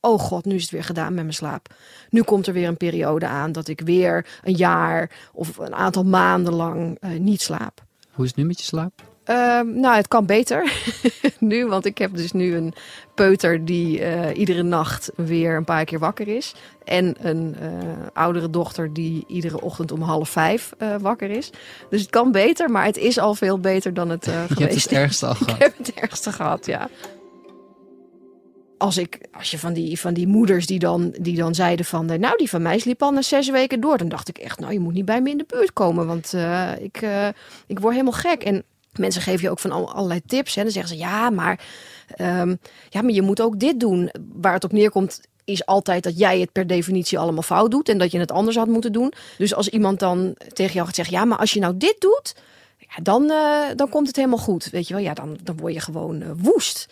oh 0.00 0.20
god, 0.20 0.44
nu 0.44 0.54
is 0.54 0.62
het 0.62 0.70
weer 0.70 0.84
gedaan 0.84 1.14
met 1.14 1.22
mijn 1.22 1.34
slaap. 1.34 1.74
Nu 2.10 2.22
komt 2.22 2.46
er 2.46 2.52
weer 2.52 2.68
een 2.68 2.76
periode 2.76 3.26
aan 3.26 3.52
dat 3.52 3.68
ik 3.68 3.80
weer 3.80 4.26
een 4.42 4.56
jaar 4.56 5.10
of 5.32 5.58
een 5.58 5.74
aantal 5.74 6.04
maanden 6.04 6.54
lang 6.54 6.98
uh, 7.00 7.18
niet 7.18 7.42
slaap. 7.42 7.84
Hoe 8.12 8.24
is 8.24 8.30
het 8.30 8.40
nu 8.40 8.46
met 8.46 8.58
je 8.58 8.64
slaap? 8.64 9.02
Uh, 9.30 9.60
nou, 9.60 9.96
het 9.96 10.08
kan 10.08 10.26
beter 10.26 10.72
nu, 11.38 11.66
want 11.66 11.84
ik 11.84 11.98
heb 11.98 12.16
dus 12.16 12.32
nu 12.32 12.54
een 12.54 12.74
peuter 13.14 13.64
die 13.64 14.00
uh, 14.00 14.36
iedere 14.36 14.62
nacht 14.62 15.10
weer 15.16 15.56
een 15.56 15.64
paar 15.64 15.84
keer 15.84 15.98
wakker 15.98 16.28
is. 16.28 16.54
En 16.84 17.16
een 17.20 17.56
uh, 17.62 17.68
oudere 18.12 18.50
dochter 18.50 18.92
die 18.92 19.24
iedere 19.26 19.60
ochtend 19.60 19.92
om 19.92 20.02
half 20.02 20.28
vijf 20.28 20.72
uh, 20.78 20.94
wakker 21.00 21.30
is. 21.30 21.50
Dus 21.90 22.00
het 22.00 22.10
kan 22.10 22.32
beter, 22.32 22.70
maar 22.70 22.84
het 22.84 22.96
is 22.96 23.18
al 23.18 23.34
veel 23.34 23.58
beter 23.58 23.94
dan 23.94 24.08
het 24.08 24.24
geweest 24.48 24.58
Je 24.58 24.64
hebt 24.64 24.82
het 24.82 24.92
ergste 24.92 25.26
al 25.26 25.34
gehad. 25.40 25.54
Ik 25.54 25.62
heb 25.62 25.78
het 25.78 25.94
ergste 25.94 26.32
gehad, 26.32 26.66
ja. 26.66 26.88
Als, 28.78 28.98
ik, 28.98 29.18
als 29.32 29.50
je 29.50 29.58
van 29.58 29.72
die, 29.72 30.00
van 30.00 30.14
die 30.14 30.26
moeders 30.26 30.66
die 30.66 30.78
dan, 30.78 31.14
die 31.20 31.36
dan 31.36 31.54
zeiden 31.54 31.86
van... 31.86 32.06
nou, 32.06 32.36
die 32.36 32.48
van 32.48 32.62
mij 32.62 32.78
sliep 32.78 33.02
al 33.02 33.10
na 33.10 33.22
zes 33.22 33.50
weken 33.50 33.80
door. 33.80 33.98
Dan 33.98 34.08
dacht 34.08 34.28
ik 34.28 34.38
echt, 34.38 34.60
nou, 34.60 34.72
je 34.72 34.80
moet 34.80 34.94
niet 34.94 35.04
bij 35.04 35.22
me 35.22 35.30
in 35.30 35.38
de 35.38 35.44
buurt 35.46 35.72
komen. 35.72 36.06
Want 36.06 36.34
ik, 36.80 37.06
ik 37.66 37.78
word 37.78 37.92
helemaal 37.92 38.20
gek. 38.20 38.42
En 38.42 38.64
Mensen 38.98 39.22
geven 39.22 39.42
je 39.42 39.50
ook 39.50 39.58
van 39.58 39.86
allerlei 39.92 40.20
tips. 40.26 40.54
Hè. 40.54 40.62
Dan 40.62 40.72
zeggen 40.72 40.94
ze 40.96 41.00
ja, 41.00 41.30
maar, 41.30 41.60
um, 42.20 42.58
ja, 42.88 43.02
maar 43.02 43.12
je 43.12 43.22
moet 43.22 43.40
ook 43.40 43.58
dit 43.60 43.80
doen. 43.80 44.10
Waar 44.32 44.52
het 44.52 44.64
op 44.64 44.72
neerkomt 44.72 45.20
is 45.44 45.66
altijd 45.66 46.02
dat 46.02 46.18
jij 46.18 46.40
het 46.40 46.52
per 46.52 46.66
definitie 46.66 47.18
allemaal 47.18 47.42
fout 47.42 47.70
doet 47.70 47.88
en 47.88 47.98
dat 47.98 48.10
je 48.10 48.18
het 48.18 48.32
anders 48.32 48.56
had 48.56 48.68
moeten 48.68 48.92
doen. 48.92 49.12
Dus 49.38 49.54
als 49.54 49.68
iemand 49.68 49.98
dan 49.98 50.34
tegen 50.52 50.74
jou 50.74 50.86
gaat 50.86 50.94
zeggen, 50.94 51.14
ja, 51.14 51.24
maar 51.24 51.38
als 51.38 51.52
je 51.52 51.60
nou 51.60 51.76
dit 51.76 51.96
doet, 51.98 52.34
dan, 53.02 53.30
eh, 53.30 53.76
dan 53.76 53.88
komt 53.88 54.06
het 54.06 54.16
helemaal 54.16 54.38
goed. 54.38 54.70
Weet 54.70 54.88
je 54.88 54.94
wel, 54.94 55.02
ja, 55.02 55.14
dan, 55.14 55.38
dan 55.42 55.56
word 55.56 55.74
je 55.74 55.80
gewoon 55.80 56.22
eh, 56.22 56.28
woest 56.36 56.86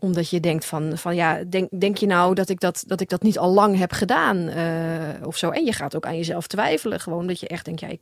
omdat 0.00 0.30
je 0.30 0.40
denkt 0.40 0.64
van, 0.64 0.98
van 0.98 1.14
ja, 1.14 1.44
denk, 1.44 1.80
denk 1.80 1.96
je 1.96 2.06
nou 2.06 2.34
dat 2.34 2.48
ik 2.48 2.60
dat, 2.60 2.84
dat 2.86 3.00
ik 3.00 3.08
dat 3.08 3.22
niet 3.22 3.38
al 3.38 3.52
lang 3.52 3.78
heb 3.78 3.92
gedaan 3.92 4.36
uh, 4.36 5.26
of 5.26 5.36
zo. 5.36 5.50
En 5.50 5.64
je 5.64 5.72
gaat 5.72 5.96
ook 5.96 6.06
aan 6.06 6.16
jezelf 6.16 6.46
twijfelen. 6.46 7.00
Gewoon 7.00 7.26
dat 7.26 7.40
je 7.40 7.48
echt 7.48 7.64
denkt, 7.64 7.80
ja, 7.80 7.88
ik, 7.88 8.00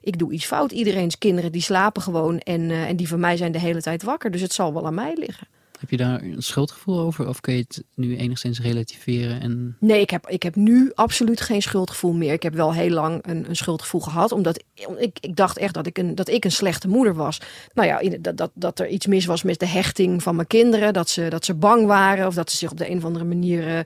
ik 0.00 0.18
doe 0.18 0.32
iets 0.32 0.46
fout. 0.46 0.72
Iedereen's 0.72 1.18
kinderen 1.18 1.52
die 1.52 1.62
slapen 1.62 2.02
gewoon 2.02 2.38
en, 2.38 2.60
uh, 2.60 2.88
en 2.88 2.96
die 2.96 3.08
van 3.08 3.20
mij 3.20 3.36
zijn 3.36 3.52
de 3.52 3.58
hele 3.58 3.82
tijd 3.82 4.02
wakker. 4.02 4.30
Dus 4.30 4.40
het 4.40 4.52
zal 4.52 4.74
wel 4.74 4.86
aan 4.86 4.94
mij 4.94 5.14
liggen. 5.16 5.46
Heb 5.78 5.90
je 5.90 5.96
daar 5.96 6.22
een 6.22 6.42
schuldgevoel 6.42 6.98
over 6.98 7.28
of 7.28 7.40
kun 7.40 7.54
je 7.54 7.60
het 7.60 7.84
nu 7.94 8.16
enigszins 8.16 8.60
relativeren? 8.60 9.40
En... 9.40 9.76
Nee, 9.80 10.00
ik 10.00 10.10
heb, 10.10 10.28
ik 10.28 10.42
heb 10.42 10.54
nu 10.54 10.92
absoluut 10.94 11.40
geen 11.40 11.62
schuldgevoel 11.62 12.12
meer. 12.12 12.32
Ik 12.32 12.42
heb 12.42 12.54
wel 12.54 12.72
heel 12.72 12.90
lang 12.90 13.26
een, 13.26 13.48
een 13.48 13.56
schuldgevoel 13.56 14.00
gehad, 14.00 14.32
omdat 14.32 14.64
ik, 14.98 15.18
ik 15.20 15.36
dacht 15.36 15.58
echt 15.58 15.74
dat 15.74 15.86
ik, 15.86 15.98
een, 15.98 16.14
dat 16.14 16.28
ik 16.28 16.44
een 16.44 16.52
slechte 16.52 16.88
moeder 16.88 17.14
was. 17.14 17.40
Nou 17.74 17.88
ja, 17.88 18.18
dat, 18.20 18.36
dat, 18.36 18.50
dat 18.54 18.78
er 18.78 18.88
iets 18.88 19.06
mis 19.06 19.26
was 19.26 19.42
met 19.42 19.58
de 19.58 19.66
hechting 19.66 20.22
van 20.22 20.34
mijn 20.34 20.46
kinderen, 20.46 20.92
dat 20.92 21.08
ze, 21.08 21.28
dat 21.28 21.44
ze 21.44 21.54
bang 21.54 21.86
waren 21.86 22.26
of 22.26 22.34
dat 22.34 22.50
ze 22.50 22.56
zich 22.56 22.70
op 22.70 22.78
de 22.78 22.90
een 22.90 22.96
of 22.96 23.04
andere 23.04 23.24
manier 23.24 23.68
uh, 23.68 23.80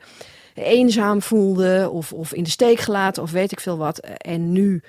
eenzaam 0.54 1.22
voelden 1.22 1.92
of, 1.92 2.12
of 2.12 2.32
in 2.32 2.42
de 2.42 2.50
steek 2.50 2.78
gelaten 2.78 3.22
of 3.22 3.30
weet 3.30 3.52
ik 3.52 3.60
veel 3.60 3.76
wat. 3.76 3.98
En 3.98 4.52
nu 4.52 4.82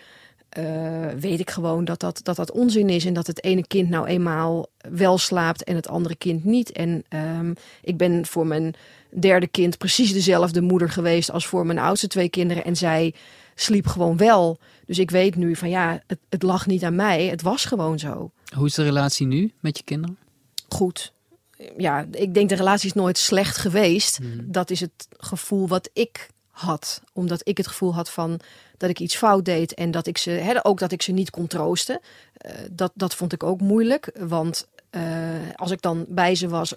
uh, 0.57 1.07
weet 1.19 1.39
ik 1.39 1.49
gewoon 1.49 1.85
dat 1.85 1.99
dat, 1.99 2.19
dat 2.23 2.35
dat 2.35 2.51
onzin 2.51 2.89
is. 2.89 3.05
En 3.05 3.13
dat 3.13 3.27
het 3.27 3.43
ene 3.43 3.67
kind 3.67 3.89
nou 3.89 4.07
eenmaal 4.07 4.67
wel 4.89 5.17
slaapt 5.17 5.63
en 5.63 5.75
het 5.75 5.87
andere 5.87 6.15
kind 6.15 6.43
niet. 6.43 6.71
En 6.71 7.03
um, 7.09 7.53
ik 7.81 7.97
ben 7.97 8.25
voor 8.25 8.47
mijn 8.47 8.75
derde 9.19 9.47
kind 9.47 9.77
precies 9.77 10.13
dezelfde 10.13 10.61
moeder 10.61 10.89
geweest 10.89 11.31
als 11.31 11.47
voor 11.47 11.65
mijn 11.65 11.79
oudste 11.79 12.07
twee 12.07 12.29
kinderen. 12.29 12.65
En 12.65 12.75
zij 12.75 13.13
sliep 13.55 13.87
gewoon 13.87 14.17
wel. 14.17 14.59
Dus 14.85 14.99
ik 14.99 15.11
weet 15.11 15.35
nu 15.35 15.55
van 15.55 15.69
ja, 15.69 16.01
het, 16.07 16.19
het 16.29 16.43
lag 16.43 16.65
niet 16.65 16.83
aan 16.83 16.95
mij. 16.95 17.25
Het 17.27 17.41
was 17.41 17.65
gewoon 17.65 17.99
zo. 17.99 18.31
Hoe 18.55 18.65
is 18.65 18.73
de 18.73 18.83
relatie 18.83 19.27
nu 19.27 19.53
met 19.59 19.77
je 19.77 19.83
kinderen? 19.83 20.17
Goed. 20.69 21.13
Ja, 21.77 22.05
ik 22.11 22.33
denk 22.33 22.49
de 22.49 22.55
relatie 22.55 22.87
is 22.89 22.93
nooit 22.93 23.17
slecht 23.17 23.57
geweest. 23.57 24.17
Hmm. 24.17 24.51
Dat 24.51 24.69
is 24.69 24.79
het 24.79 25.07
gevoel 25.17 25.67
wat 25.67 25.89
ik 25.93 26.29
had. 26.49 27.01
Omdat 27.13 27.41
ik 27.43 27.57
het 27.57 27.67
gevoel 27.67 27.93
had 27.93 28.09
van 28.09 28.39
dat 28.83 28.91
ik 28.91 28.99
iets 28.99 29.15
fout 29.15 29.45
deed 29.45 29.73
en 29.73 29.91
dat 29.91 30.07
ik 30.07 30.17
ze, 30.17 30.29
hè, 30.29 30.65
ook 30.65 30.79
dat 30.79 30.91
ik 30.91 31.01
ze 31.01 31.11
niet 31.11 31.29
kon 31.29 31.47
troosten. 31.47 31.99
Uh, 32.45 32.51
dat, 32.71 32.91
dat 32.95 33.15
vond 33.15 33.33
ik 33.33 33.43
ook 33.43 33.61
moeilijk. 33.61 34.11
Want 34.19 34.67
uh, 34.91 35.01
als 35.55 35.71
ik 35.71 35.81
dan 35.81 36.05
bij 36.09 36.35
ze 36.35 36.47
was, 36.47 36.73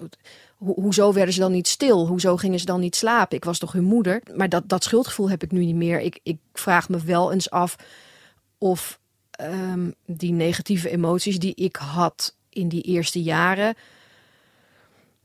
ho 0.59 0.75
hoezo 0.75 1.13
werden 1.13 1.35
ze 1.35 1.41
dan 1.41 1.53
niet 1.53 1.69
stil? 1.69 2.07
Hoezo 2.07 2.37
gingen 2.37 2.59
ze 2.59 2.65
dan 2.65 2.81
niet 2.81 2.97
slapen? 2.97 3.37
Ik 3.37 3.45
was 3.45 3.59
toch 3.59 3.73
hun 3.73 3.85
moeder? 3.85 4.23
Maar 4.35 4.49
dat, 4.49 4.69
dat 4.69 4.85
schuldgevoel 4.85 5.31
heb 5.31 5.43
ik 5.43 5.51
nu 5.51 5.65
niet 5.65 5.75
meer. 5.75 6.01
Ik, 6.01 6.21
ik 6.23 6.39
vraag 6.53 6.89
me 6.89 6.99
wel 6.99 7.33
eens 7.33 7.51
af 7.51 7.77
of 8.59 9.01
um, 9.41 9.95
die 10.07 10.33
negatieve 10.33 10.91
emoties 10.91 11.39
die 11.39 11.55
ik 11.55 11.77
had 11.77 12.35
in 12.49 12.69
die 12.69 12.83
eerste 12.83 13.23
jaren, 13.23 13.75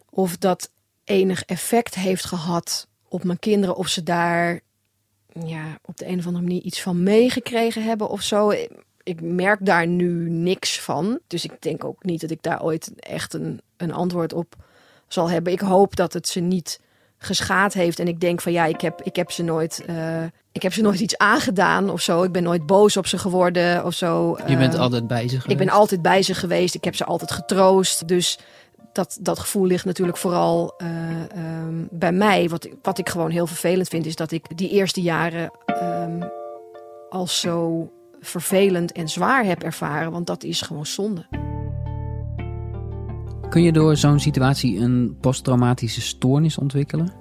of 0.09 0.37
dat 0.37 0.71
enig 1.03 1.43
effect 1.43 1.95
heeft 1.95 2.25
gehad 2.25 2.87
op 3.07 3.23
mijn 3.23 3.39
kinderen, 3.39 3.75
of 3.75 3.87
ze 3.87 4.03
daar 4.03 4.61
ja, 5.45 5.79
op 5.85 5.97
de 5.97 6.07
een 6.07 6.19
of 6.19 6.25
andere 6.25 6.43
manier 6.43 6.61
iets 6.61 6.81
van 6.81 7.03
meegekregen 7.03 7.83
hebben 7.83 8.09
of 8.09 8.21
zo. 8.21 8.53
Ik 9.03 9.21
merk 9.21 9.65
daar 9.65 9.87
nu 9.87 10.29
niks 10.29 10.79
van. 10.79 11.19
Dus 11.27 11.43
ik 11.43 11.61
denk 11.61 11.83
ook 11.83 12.03
niet 12.03 12.21
dat 12.21 12.31
ik 12.31 12.41
daar 12.41 12.63
ooit 12.63 12.91
echt 12.99 13.33
een, 13.33 13.61
een 13.77 13.93
antwoord 13.93 14.33
op 14.33 14.55
zal 15.07 15.29
hebben. 15.29 15.53
Ik 15.53 15.59
hoop 15.59 15.95
dat 15.95 16.13
het 16.13 16.27
ze 16.27 16.39
niet 16.39 16.79
geschaad 17.17 17.73
heeft. 17.73 17.99
En 17.99 18.07
ik 18.07 18.19
denk 18.19 18.41
van 18.41 18.51
ja, 18.51 18.65
ik 18.65 18.81
heb, 18.81 19.01
ik 19.01 19.15
heb 19.15 19.31
ze 19.31 19.43
nooit. 19.43 19.83
Uh, 19.89 20.23
ik 20.51 20.61
heb 20.61 20.73
ze 20.73 20.81
nooit 20.81 20.99
iets 20.99 21.17
aangedaan 21.17 21.89
of 21.89 22.01
zo. 22.01 22.23
Ik 22.23 22.31
ben 22.31 22.43
nooit 22.43 22.65
boos 22.65 22.97
op 22.97 23.07
ze 23.07 23.17
geworden 23.17 23.85
of 23.85 23.93
zo. 23.93 24.37
Je 24.47 24.57
bent 24.57 24.73
uh, 24.73 24.79
altijd 24.79 25.07
bij 25.07 25.21
ze 25.21 25.39
geweest. 25.39 25.47
Ik 25.47 25.57
ben 25.57 25.69
altijd 25.69 26.01
bij 26.01 26.21
ze 26.21 26.33
geweest. 26.33 26.75
Ik 26.75 26.83
heb 26.83 26.95
ze 26.95 27.05
altijd 27.05 27.31
getroost. 27.31 28.07
Dus 28.07 28.39
dat, 28.93 29.17
dat 29.21 29.39
gevoel 29.39 29.65
ligt 29.65 29.85
natuurlijk 29.85 30.17
vooral 30.17 30.73
uh, 30.77 31.59
um, 31.65 31.87
bij 31.91 32.11
mij. 32.11 32.49
Wat, 32.49 32.69
wat 32.81 32.97
ik 32.97 33.09
gewoon 33.09 33.29
heel 33.29 33.47
vervelend 33.47 33.87
vind, 33.87 34.05
is 34.05 34.15
dat 34.15 34.31
ik 34.31 34.57
die 34.57 34.69
eerste 34.69 35.01
jaren 35.01 35.51
um, 35.83 36.29
als 37.09 37.39
zo 37.39 37.89
vervelend 38.19 38.91
en 38.91 39.09
zwaar 39.09 39.45
heb 39.45 39.63
ervaren. 39.63 40.11
Want 40.11 40.27
dat 40.27 40.43
is 40.43 40.61
gewoon 40.61 40.85
zonde. 40.85 41.25
Kun 43.49 43.63
je 43.63 43.71
door 43.71 43.97
zo'n 43.97 44.19
situatie 44.19 44.79
een 44.79 45.17
posttraumatische 45.21 46.01
stoornis 46.01 46.57
ontwikkelen? 46.57 47.20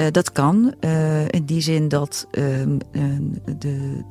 Uh, 0.00 0.06
dat 0.10 0.32
kan. 0.32 0.74
Uh, 0.80 1.28
in 1.28 1.44
die 1.44 1.60
zin 1.60 1.88
dat 1.88 2.26
uh, 2.32 2.44
de, 3.58 4.04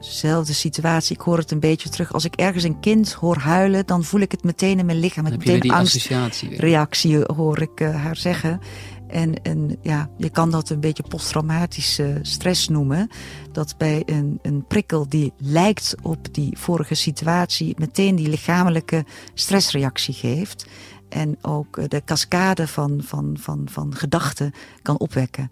dezelfde 0.00 0.52
situatie, 0.52 1.16
ik 1.16 1.22
hoor 1.22 1.38
het 1.38 1.50
een 1.50 1.60
beetje 1.60 1.88
terug. 1.88 2.12
Als 2.12 2.24
ik 2.24 2.34
ergens 2.34 2.64
een 2.64 2.80
kind 2.80 3.12
hoor 3.12 3.36
huilen, 3.36 3.86
dan 3.86 4.04
voel 4.04 4.20
ik 4.20 4.30
het 4.30 4.44
meteen 4.44 4.78
in 4.78 4.86
mijn 4.86 4.98
lichaam. 4.98 5.24
Met 5.24 5.38
meteen 5.38 5.70
angstreactie 5.70 7.24
hoor 7.26 7.60
ik 7.60 7.78
haar 7.78 8.16
zeggen. 8.16 8.60
En, 9.08 9.42
en 9.42 9.78
ja, 9.82 10.08
je 10.16 10.30
kan 10.30 10.50
dat 10.50 10.70
een 10.70 10.80
beetje 10.80 11.04
posttraumatische 11.08 12.18
stress 12.22 12.68
noemen. 12.68 13.08
Dat 13.52 13.74
bij 13.78 14.02
een, 14.06 14.38
een 14.42 14.66
prikkel 14.66 15.08
die 15.08 15.32
lijkt 15.38 15.94
op 16.02 16.34
die 16.34 16.58
vorige 16.58 16.94
situatie 16.94 17.74
meteen 17.78 18.16
die 18.16 18.28
lichamelijke 18.28 19.04
stressreactie 19.34 20.14
geeft 20.14 20.66
en 21.08 21.36
ook 21.42 21.90
de 21.90 22.02
cascade 22.04 22.68
van, 22.68 23.00
van, 23.02 23.36
van, 23.40 23.68
van 23.70 23.94
gedachten 23.94 24.52
kan 24.82 24.98
opwekken. 24.98 25.50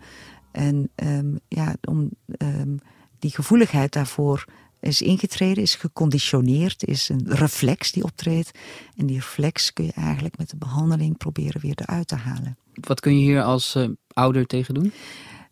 En 0.50 0.90
um, 0.96 1.38
ja, 1.48 1.74
om 1.88 2.10
um, 2.38 2.78
die 3.18 3.30
gevoeligheid 3.30 3.92
daarvoor 3.92 4.44
is 4.80 5.02
ingetreden, 5.02 5.62
is 5.62 5.74
geconditioneerd, 5.74 6.84
is 6.84 7.08
een 7.08 7.24
reflex 7.28 7.92
die 7.92 8.04
optreedt. 8.04 8.50
En 8.96 9.06
die 9.06 9.16
reflex 9.16 9.72
kun 9.72 9.84
je 9.84 9.92
eigenlijk 9.92 10.38
met 10.38 10.50
de 10.50 10.56
behandeling 10.56 11.16
proberen 11.16 11.60
weer 11.60 11.78
eruit 11.80 12.08
te 12.08 12.16
halen. 12.16 12.56
Wat 12.74 13.00
kun 13.00 13.18
je 13.18 13.24
hier 13.24 13.42
als 13.42 13.76
uh, 13.76 13.88
ouder 14.12 14.46
tegen 14.46 14.74
doen? 14.74 14.92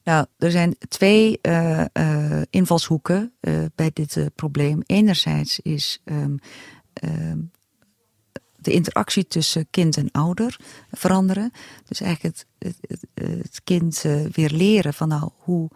Nou, 0.04 0.26
er 0.38 0.50
zijn 0.50 0.76
twee 0.88 1.38
uh, 1.42 1.84
uh, 1.92 2.42
invalshoeken 2.50 3.32
bij 3.74 3.90
dit 3.92 4.28
probleem. 4.34 4.82
Enerzijds 4.86 5.60
is 5.60 6.00
um, 6.04 6.38
de 8.60 8.72
interactie 8.72 9.26
tussen 9.26 9.66
kind 9.70 9.96
en 9.96 10.10
ouder 10.10 10.60
veranderen. 10.90 11.52
Dus 11.84 12.00
eigenlijk 12.00 12.36
het, 12.36 12.46
het, 12.78 13.06
het 13.14 13.60
kind 13.64 14.04
uh, 14.04 14.26
weer 14.26 14.50
leren 14.50 14.94
van 14.94 15.08
nou, 15.08 15.30
hoe 15.36 15.70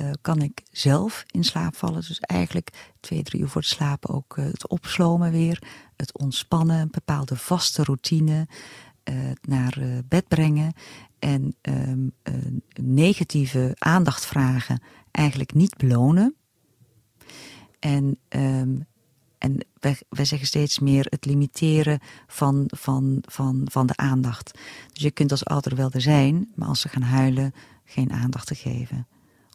uh, 0.00 0.10
kan 0.20 0.42
ik 0.42 0.62
zelf 0.70 1.24
in 1.30 1.44
slaap 1.44 1.76
vallen. 1.76 2.04
Dus 2.08 2.20
eigenlijk 2.20 2.94
twee, 3.00 3.22
drie 3.22 3.40
uur 3.40 3.48
voor 3.48 3.60
het 3.60 3.70
slapen 3.70 4.14
ook 4.14 4.36
uh, 4.36 4.44
het 4.44 4.68
opslomen 4.68 5.30
weer. 5.30 5.62
Het 5.96 6.18
ontspannen, 6.18 6.80
een 6.80 6.90
bepaalde 6.90 7.36
vaste 7.36 7.82
routine 7.82 8.48
naar 9.40 9.78
bed 10.08 10.28
brengen. 10.28 10.72
En 11.18 11.56
um, 11.62 12.12
negatieve 12.80 13.76
aandacht 13.78 14.26
vragen 14.26 14.82
eigenlijk 15.10 15.54
niet 15.54 15.76
belonen. 15.76 16.34
En 17.78 18.18
um, 18.28 18.86
en 19.38 19.66
wij, 19.80 19.98
wij 20.08 20.24
zeggen 20.24 20.46
steeds 20.46 20.78
meer 20.78 21.06
het 21.08 21.24
limiteren 21.24 22.00
van, 22.26 22.64
van, 22.66 23.22
van, 23.28 23.62
van 23.70 23.86
de 23.86 23.96
aandacht. 23.96 24.58
Dus 24.92 25.02
je 25.02 25.10
kunt 25.10 25.30
als 25.30 25.44
ouder 25.44 25.76
wel 25.76 25.90
er 25.90 26.00
zijn, 26.00 26.52
maar 26.54 26.68
als 26.68 26.80
ze 26.80 26.88
gaan 26.88 27.02
huilen, 27.02 27.54
geen 27.84 28.12
aandacht 28.12 28.46
te 28.46 28.54
geven. 28.54 29.06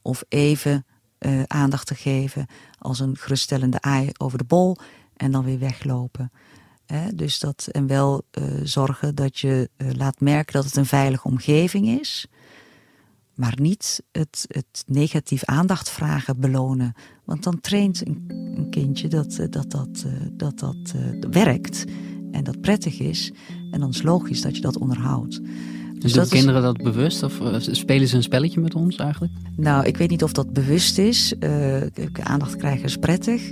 Of 0.02 0.24
even 0.30 0.86
uh, 1.20 1.44
aandacht 1.48 1.88
te 1.88 1.96
geven 1.96 2.48
als 2.80 3.00
een 3.00 3.18
geruststellende 3.18 3.82
aai 3.82 4.10
over 4.18 4.38
de 4.38 4.44
bol 4.44 4.78
en 5.18 5.32
dan 5.32 5.44
weer 5.44 5.60
weglopen. 5.60 6.32
Dus 7.14 7.40
dat, 7.40 7.68
en 7.72 7.88
wel 7.88 8.26
uh, 8.32 8.60
zorgen 8.64 9.16
dat 9.16 9.40
je 9.40 9.70
uh, 9.78 9.92
laat 9.92 10.20
merken 10.20 10.54
dat 10.54 10.66
het 10.66 10.76
een 10.76 10.86
veilige 10.86 11.28
omgeving 11.28 12.00
is 12.00 12.28
maar 13.42 13.58
niet 13.62 14.04
het, 14.12 14.46
het 14.48 14.84
negatief 14.88 15.46
aandacht 15.46 15.90
vragen 15.90 16.40
belonen. 16.40 16.94
Want 17.26 17.44
dan 17.44 17.60
traint 17.62 18.08
een, 18.08 18.26
een 18.56 18.70
kindje 18.70 19.08
dat 19.08 19.38
eh, 19.38 19.46
dat, 19.50 19.72
dat, 19.72 20.06
eh, 20.06 20.12
dat, 20.32 20.60
dat 20.60 20.94
uh, 20.96 21.30
werkt 21.32 21.86
en 22.32 22.44
dat 22.44 22.62
prettig 22.62 23.00
is. 23.00 23.32
En 23.72 23.80
dan 23.80 23.90
is 23.90 23.96
het 23.96 24.06
logisch 24.06 24.42
dat 24.42 24.56
je 24.56 24.62
dat 24.62 24.78
onderhoudt. 24.78 25.42
Dus 26.00 26.14
doen 26.14 26.28
kinderen 26.28 26.62
dat 26.62 26.78
bewust 26.78 27.24
of 27.24 27.42
spelen 27.62 28.08
ze 28.08 28.16
een 28.16 28.24
spelletje 28.24 28.60
met 28.60 28.76
ons 28.76 28.96
eigenlijk? 28.96 29.34
Nou, 29.56 29.86
ik 29.86 29.98
weet 29.98 30.10
niet 30.10 30.24
of 30.24 30.32
dat 30.32 30.54
bewust 30.54 30.98
is. 30.98 31.34
Uh, 31.40 31.82
aandacht 32.24 32.56
krijgen 32.56 32.86
is 32.86 32.98
prettig. 32.98 33.52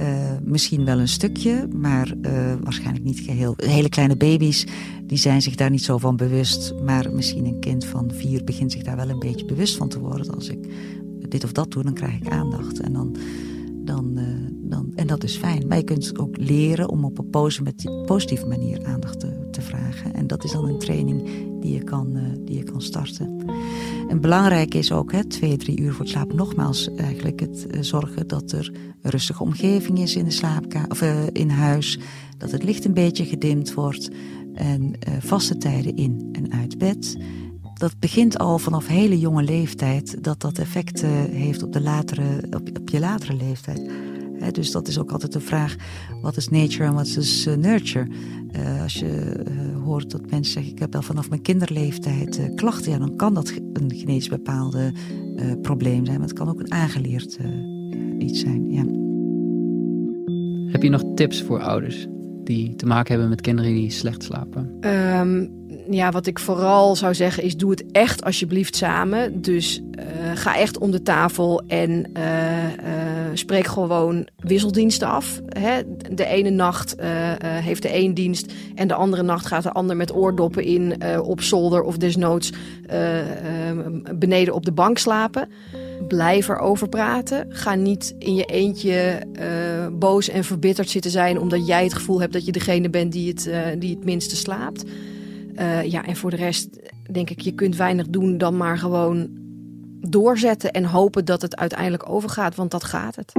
Uh, 0.00 0.06
misschien 0.44 0.84
wel 0.84 0.98
een 0.98 1.08
stukje, 1.08 1.68
maar 1.76 2.14
uh, 2.22 2.54
waarschijnlijk 2.62 3.04
niet 3.04 3.20
geheel. 3.20 3.54
Hele 3.56 3.88
kleine 3.88 4.16
baby's, 4.16 4.66
die 5.02 5.18
zijn 5.18 5.42
zich 5.42 5.54
daar 5.54 5.70
niet 5.70 5.82
zo 5.82 5.98
van 5.98 6.16
bewust. 6.16 6.74
Maar 6.84 7.12
misschien 7.12 7.44
een 7.44 7.60
kind 7.60 7.84
van 7.84 8.10
vier 8.12 8.44
begint 8.44 8.72
zich 8.72 8.82
daar 8.82 8.96
wel 8.96 9.08
een 9.08 9.18
beetje 9.18 9.44
bewust 9.44 9.76
van 9.76 9.88
te 9.88 9.98
worden. 9.98 10.34
Als 10.34 10.48
ik 10.48 10.58
dit 11.28 11.44
of 11.44 11.52
dat 11.52 11.70
doe, 11.70 11.82
dan 11.82 11.94
krijg 11.94 12.14
ik 12.14 12.28
aandacht. 12.28 12.80
En, 12.80 12.92
dan, 12.92 13.16
dan, 13.84 14.12
uh, 14.14 14.24
dan, 14.50 14.92
en 14.94 15.06
dat 15.06 15.24
is 15.24 15.36
fijn. 15.36 15.66
Maar 15.66 15.78
je 15.78 15.84
kunt 15.84 16.18
ook 16.18 16.36
leren 16.36 16.88
om 16.88 17.04
op 17.04 17.18
een 17.18 17.30
positieve 18.04 18.46
manier 18.46 18.84
aandacht 18.84 19.20
te, 19.20 19.48
te 19.50 19.60
vragen. 19.60 20.14
En 20.14 20.26
dat 20.26 20.44
is 20.44 20.52
dan 20.52 20.68
een 20.68 20.78
training 20.78 21.22
die 21.60 21.72
je 21.72 21.84
kan, 21.84 22.18
die 22.44 22.56
je 22.56 22.64
kan 22.64 22.82
starten. 22.82 23.36
En 24.08 24.20
belangrijk 24.20 24.74
is 24.74 24.92
ook, 24.92 25.12
hè, 25.12 25.24
twee, 25.24 25.56
drie 25.56 25.80
uur 25.80 25.92
voor 25.92 26.00
het 26.00 26.08
slapen, 26.08 26.36
nogmaals 26.36 26.94
eigenlijk 26.94 27.40
het 27.40 27.66
uh, 27.70 27.82
zorgen 27.82 28.28
dat 28.28 28.52
er 28.52 28.72
een 29.02 29.10
rustige 29.10 29.42
omgeving 29.42 29.98
is 29.98 30.16
in 30.16 30.24
de 30.24 30.30
slaapkamer 30.30 30.90
of 30.90 31.02
uh, 31.02 31.26
in 31.32 31.50
huis. 31.50 31.98
Dat 32.38 32.50
het 32.50 32.62
licht 32.62 32.84
een 32.84 32.94
beetje 32.94 33.24
gedimd 33.24 33.74
wordt. 33.74 34.10
En 34.54 34.82
uh, 34.82 35.14
vaste 35.20 35.56
tijden 35.56 35.96
in 35.96 36.28
en 36.32 36.52
uit 36.52 36.78
bed. 36.78 37.16
Dat 37.74 37.98
begint 37.98 38.38
al 38.38 38.58
vanaf 38.58 38.86
hele 38.86 39.18
jonge 39.18 39.42
leeftijd 39.42 40.24
dat 40.24 40.40
dat 40.40 40.58
effect 40.58 41.02
heeft 41.30 41.62
op, 41.62 41.72
de 41.72 41.80
latere, 41.80 42.42
op, 42.50 42.68
op 42.80 42.88
je 42.88 42.98
latere 42.98 43.34
leeftijd. 43.34 43.90
He, 44.38 44.50
dus 44.50 44.70
dat 44.70 44.88
is 44.88 44.98
ook 44.98 45.12
altijd 45.12 45.32
de 45.32 45.40
vraag: 45.40 45.76
wat 46.22 46.36
is 46.36 46.48
nature 46.48 46.84
en 46.84 46.94
wat 46.94 47.06
is 47.06 47.46
uh, 47.46 47.54
nurture? 47.54 48.06
Uh, 48.56 48.82
als 48.82 48.94
je 48.94 49.44
uh, 49.48 49.84
hoort 49.84 50.10
dat 50.10 50.30
mensen 50.30 50.52
zeggen: 50.52 50.72
Ik 50.72 50.78
heb 50.78 50.94
al 50.94 51.02
vanaf 51.02 51.28
mijn 51.28 51.42
kinderleeftijd 51.42 52.50
klachten, 52.54 52.92
ja, 52.92 52.98
dan 52.98 53.16
kan 53.16 53.34
dat 53.34 53.52
een 53.72 53.92
genetisch 53.94 54.28
bepaalde 54.28 54.92
probleem 55.62 56.04
zijn, 56.04 56.18
maar 56.18 56.28
het 56.28 56.38
kan 56.38 56.48
ook 56.48 56.60
een 56.60 56.72
aangeleerd 56.72 57.38
iets 58.18 58.40
zijn. 58.40 58.70
Ja. 58.70 58.84
Heb 60.72 60.82
je 60.82 60.88
nog 60.88 61.02
tips 61.14 61.42
voor 61.42 61.60
ouders 61.62 62.06
die 62.44 62.74
te 62.74 62.86
maken 62.86 63.10
hebben 63.10 63.28
met 63.28 63.40
kinderen 63.40 63.74
die 63.74 63.90
slecht 63.90 64.22
slapen? 64.22 64.76
Um, 64.80 65.50
ja, 65.90 66.10
wat 66.10 66.26
ik 66.26 66.38
vooral 66.38 66.96
zou 66.96 67.14
zeggen 67.14 67.42
is: 67.42 67.56
doe 67.56 67.70
het 67.70 67.84
echt 67.92 68.24
alsjeblieft 68.24 68.76
samen. 68.76 69.42
Dus 69.42 69.82
ga 70.34 70.56
echt 70.56 70.78
om 70.78 70.90
de 70.90 71.02
tafel 71.02 71.62
en 71.66 72.12
spreek 73.38 73.66
gewoon 73.66 74.28
wisseldiensten 74.36 75.08
af. 75.08 75.40
Hè? 75.48 75.80
De 76.14 76.24
ene 76.24 76.50
nacht 76.50 77.00
uh, 77.00 77.06
heeft 77.40 77.82
de 77.82 77.94
een 77.94 78.14
dienst 78.14 78.52
en 78.74 78.88
de 78.88 78.94
andere 78.94 79.22
nacht 79.22 79.46
gaat 79.46 79.62
de 79.62 79.72
ander 79.72 79.96
met 79.96 80.14
oordoppen 80.14 80.64
in 80.64 80.94
uh, 81.02 81.20
op 81.28 81.40
zolder 81.40 81.82
of 81.82 81.96
desnoods 81.96 82.52
beneden 84.14 84.54
op 84.54 84.64
de 84.64 84.72
bank 84.72 84.98
slapen. 84.98 85.48
Blijf 86.08 86.48
erover 86.48 86.88
praten. 86.88 87.46
Ga 87.48 87.74
niet 87.74 88.14
in 88.18 88.34
je 88.34 88.44
eentje 88.44 89.22
boos 89.92 90.28
en 90.28 90.44
verbitterd 90.44 90.90
zitten 90.90 91.10
zijn 91.10 91.40
omdat 91.40 91.66
jij 91.66 91.82
het 91.82 91.94
gevoel 91.94 92.20
hebt 92.20 92.32
dat 92.32 92.44
je 92.44 92.52
degene 92.52 92.90
bent 92.90 93.12
die 93.12 93.28
het, 93.28 93.50
die 93.78 93.94
het 93.94 94.04
minste 94.04 94.36
slaapt. 94.36 94.84
ja, 95.84 96.06
en 96.06 96.16
voor 96.16 96.30
de 96.30 96.36
rest 96.36 96.68
denk 97.10 97.30
ik, 97.30 97.40
je 97.40 97.52
kunt 97.52 97.76
weinig 97.76 98.08
doen 98.08 98.38
dan 98.38 98.56
maar 98.56 98.78
gewoon 98.78 99.28
doorzetten 100.00 100.72
en 100.72 100.84
hopen 100.84 101.24
dat 101.24 101.42
het 101.42 101.56
uiteindelijk 101.56 102.08
overgaat, 102.08 102.54
want 102.54 102.70
dat 102.70 102.84
gaat 102.84 103.16
het. 103.16 103.32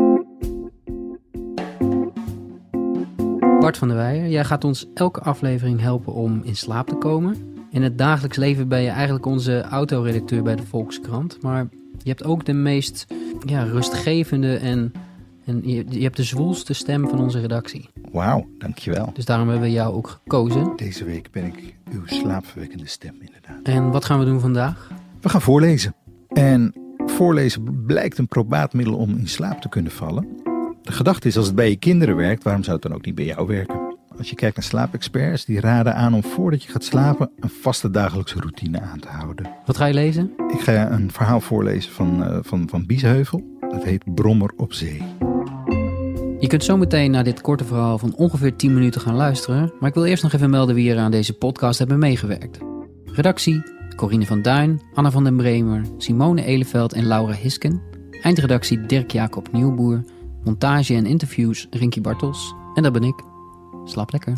Bart 3.59 3.77
van 3.77 3.87
der 3.87 3.97
Weijer, 3.97 4.29
jij 4.29 4.45
gaat 4.45 4.63
ons 4.63 4.85
elke 4.93 5.19
aflevering 5.19 5.79
helpen 5.79 6.13
om 6.13 6.41
in 6.43 6.55
slaap 6.55 6.87
te 6.87 6.95
komen. 6.95 7.35
In 7.71 7.83
het 7.83 7.97
dagelijks 7.97 8.37
leven 8.37 8.67
ben 8.67 8.81
je 8.81 8.89
eigenlijk 8.89 9.25
onze 9.25 9.61
autoredacteur 9.61 10.43
bij 10.43 10.55
de 10.55 10.65
Volkskrant. 10.65 11.41
Maar 11.41 11.67
je 12.03 12.09
hebt 12.09 12.23
ook 12.23 12.45
de 12.45 12.53
meest 12.53 13.05
ja, 13.45 13.63
rustgevende 13.63 14.57
en, 14.57 14.91
en 15.45 15.61
je, 15.63 15.85
je 15.89 16.03
hebt 16.03 16.17
de 16.17 16.23
zwoelste 16.23 16.73
stem 16.73 17.07
van 17.09 17.19
onze 17.19 17.39
redactie. 17.39 17.89
Wauw, 18.11 18.47
dankjewel. 18.57 19.09
Dus 19.13 19.25
daarom 19.25 19.49
hebben 19.49 19.67
we 19.67 19.73
jou 19.73 19.93
ook 19.93 20.07
gekozen. 20.07 20.73
Deze 20.75 21.03
week 21.03 21.31
ben 21.31 21.45
ik 21.45 21.75
uw 21.91 22.01
slaapverwekkende 22.05 22.87
stem, 22.87 23.15
inderdaad. 23.19 23.59
En 23.63 23.91
wat 23.91 24.05
gaan 24.05 24.19
we 24.19 24.25
doen 24.25 24.39
vandaag? 24.39 24.91
We 25.21 25.29
gaan 25.29 25.41
voorlezen. 25.41 25.95
En 26.29 26.73
voorlezen 27.05 27.85
blijkt 27.85 28.17
een 28.17 28.27
probaat 28.27 28.73
middel 28.73 28.95
om 28.95 29.17
in 29.17 29.27
slaap 29.27 29.61
te 29.61 29.69
kunnen 29.69 29.91
vallen. 29.91 30.27
De 30.81 30.91
gedachte 30.91 31.27
is, 31.27 31.37
als 31.37 31.45
het 31.45 31.55
bij 31.55 31.69
je 31.69 31.75
kinderen 31.75 32.15
werkt, 32.15 32.43
waarom 32.43 32.63
zou 32.63 32.75
het 32.75 32.85
dan 32.85 32.93
ook 32.93 33.05
niet 33.05 33.15
bij 33.15 33.25
jou 33.25 33.47
werken? 33.47 33.97
Als 34.17 34.29
je 34.29 34.35
kijkt 34.35 34.55
naar 34.55 34.65
slaapexperts, 34.65 35.45
die 35.45 35.59
raden 35.59 35.95
aan 35.95 36.13
om 36.13 36.23
voordat 36.23 36.63
je 36.63 36.71
gaat 36.71 36.83
slapen 36.83 37.31
een 37.39 37.49
vaste 37.49 37.91
dagelijkse 37.91 38.39
routine 38.39 38.81
aan 38.81 38.99
te 38.99 39.07
houden. 39.07 39.49
Wat 39.65 39.77
ga 39.77 39.85
je 39.85 39.93
lezen? 39.93 40.31
Ik 40.47 40.59
ga 40.59 40.91
een 40.91 41.11
verhaal 41.11 41.41
voorlezen 41.41 41.91
van, 41.91 42.23
uh, 42.23 42.37
van, 42.41 42.69
van 42.69 42.85
Biesheuvel. 42.85 43.57
Dat 43.59 43.83
heet 43.83 44.15
Brommer 44.15 44.51
op 44.57 44.73
Zee. 44.73 45.03
Je 46.39 46.47
kunt 46.47 46.63
zo 46.63 46.77
meteen 46.77 47.11
naar 47.11 47.23
dit 47.23 47.41
korte 47.41 47.65
verhaal 47.65 47.97
van 47.97 48.15
ongeveer 48.15 48.55
10 48.55 48.73
minuten 48.73 49.01
gaan 49.01 49.15
luisteren. 49.15 49.73
Maar 49.79 49.89
ik 49.89 49.95
wil 49.95 50.05
eerst 50.05 50.23
nog 50.23 50.33
even 50.33 50.49
melden 50.49 50.75
wie 50.75 50.91
er 50.91 50.99
aan 50.99 51.11
deze 51.11 51.33
podcast 51.33 51.79
hebben 51.79 51.99
meegewerkt. 51.99 52.57
Redactie 53.05 53.63
Corine 53.99 54.25
van 54.25 54.41
Duin, 54.41 54.81
Anna 54.93 55.11
van 55.11 55.23
den 55.23 55.37
Bremer, 55.37 55.81
Simone 55.97 56.43
Eleveld 56.43 56.93
en 56.93 57.05
Laura 57.05 57.33
Hisken. 57.33 57.81
Eindredactie 58.21 58.85
Dirk 58.85 59.11
Jacob 59.11 59.51
Nieuwboer. 59.51 60.03
Montage 60.43 60.95
en 60.95 61.05
interviews 61.05 61.67
Rinky 61.69 62.01
Bartels. 62.01 62.53
En 62.73 62.83
dat 62.83 62.93
ben 62.93 63.03
ik. 63.03 63.23
Slaap 63.85 64.11
lekker. 64.11 64.37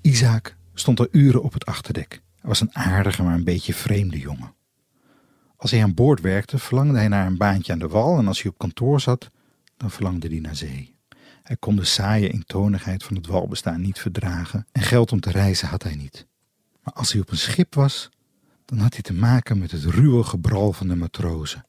Isaac 0.00 0.56
stond 0.74 1.00
al 1.00 1.08
uren 1.10 1.42
op 1.42 1.52
het 1.52 1.66
achterdek. 1.66 2.22
Hij 2.40 2.48
was 2.48 2.60
een 2.60 2.74
aardige, 2.74 3.22
maar 3.22 3.34
een 3.34 3.44
beetje 3.44 3.74
vreemde 3.74 4.18
jongen. 4.18 4.54
Als 5.56 5.70
hij 5.70 5.82
aan 5.82 5.94
boord 5.94 6.20
werkte, 6.20 6.58
verlangde 6.58 6.98
hij 6.98 7.08
naar 7.08 7.26
een 7.26 7.38
baantje 7.38 7.72
aan 7.72 7.78
de 7.78 7.88
wal 7.88 8.18
en 8.18 8.26
als 8.26 8.42
hij 8.42 8.50
op 8.50 8.58
kantoor 8.58 9.00
zat, 9.00 9.30
dan 9.76 9.90
verlangde 9.90 10.28
hij 10.28 10.40
naar 10.40 10.56
zee. 10.56 10.96
Hij 11.42 11.56
kon 11.56 11.76
de 11.76 11.84
saaie 11.84 12.32
eentonigheid 12.32 13.04
van 13.04 13.16
het 13.16 13.26
walbestaan 13.26 13.80
niet 13.80 13.98
verdragen 13.98 14.66
en 14.72 14.82
geld 14.82 15.12
om 15.12 15.20
te 15.20 15.30
reizen 15.30 15.68
had 15.68 15.82
hij 15.82 15.94
niet. 15.94 16.26
Maar 16.84 16.94
als 16.94 17.12
hij 17.12 17.20
op 17.20 17.30
een 17.30 17.36
schip 17.36 17.74
was, 17.74 18.10
dan 18.64 18.78
had 18.78 18.92
hij 18.92 19.02
te 19.02 19.12
maken 19.12 19.58
met 19.58 19.70
het 19.70 19.84
ruwe 19.84 20.22
gebral 20.22 20.72
van 20.72 20.88
de 20.88 20.96
matrozen. 20.96 21.66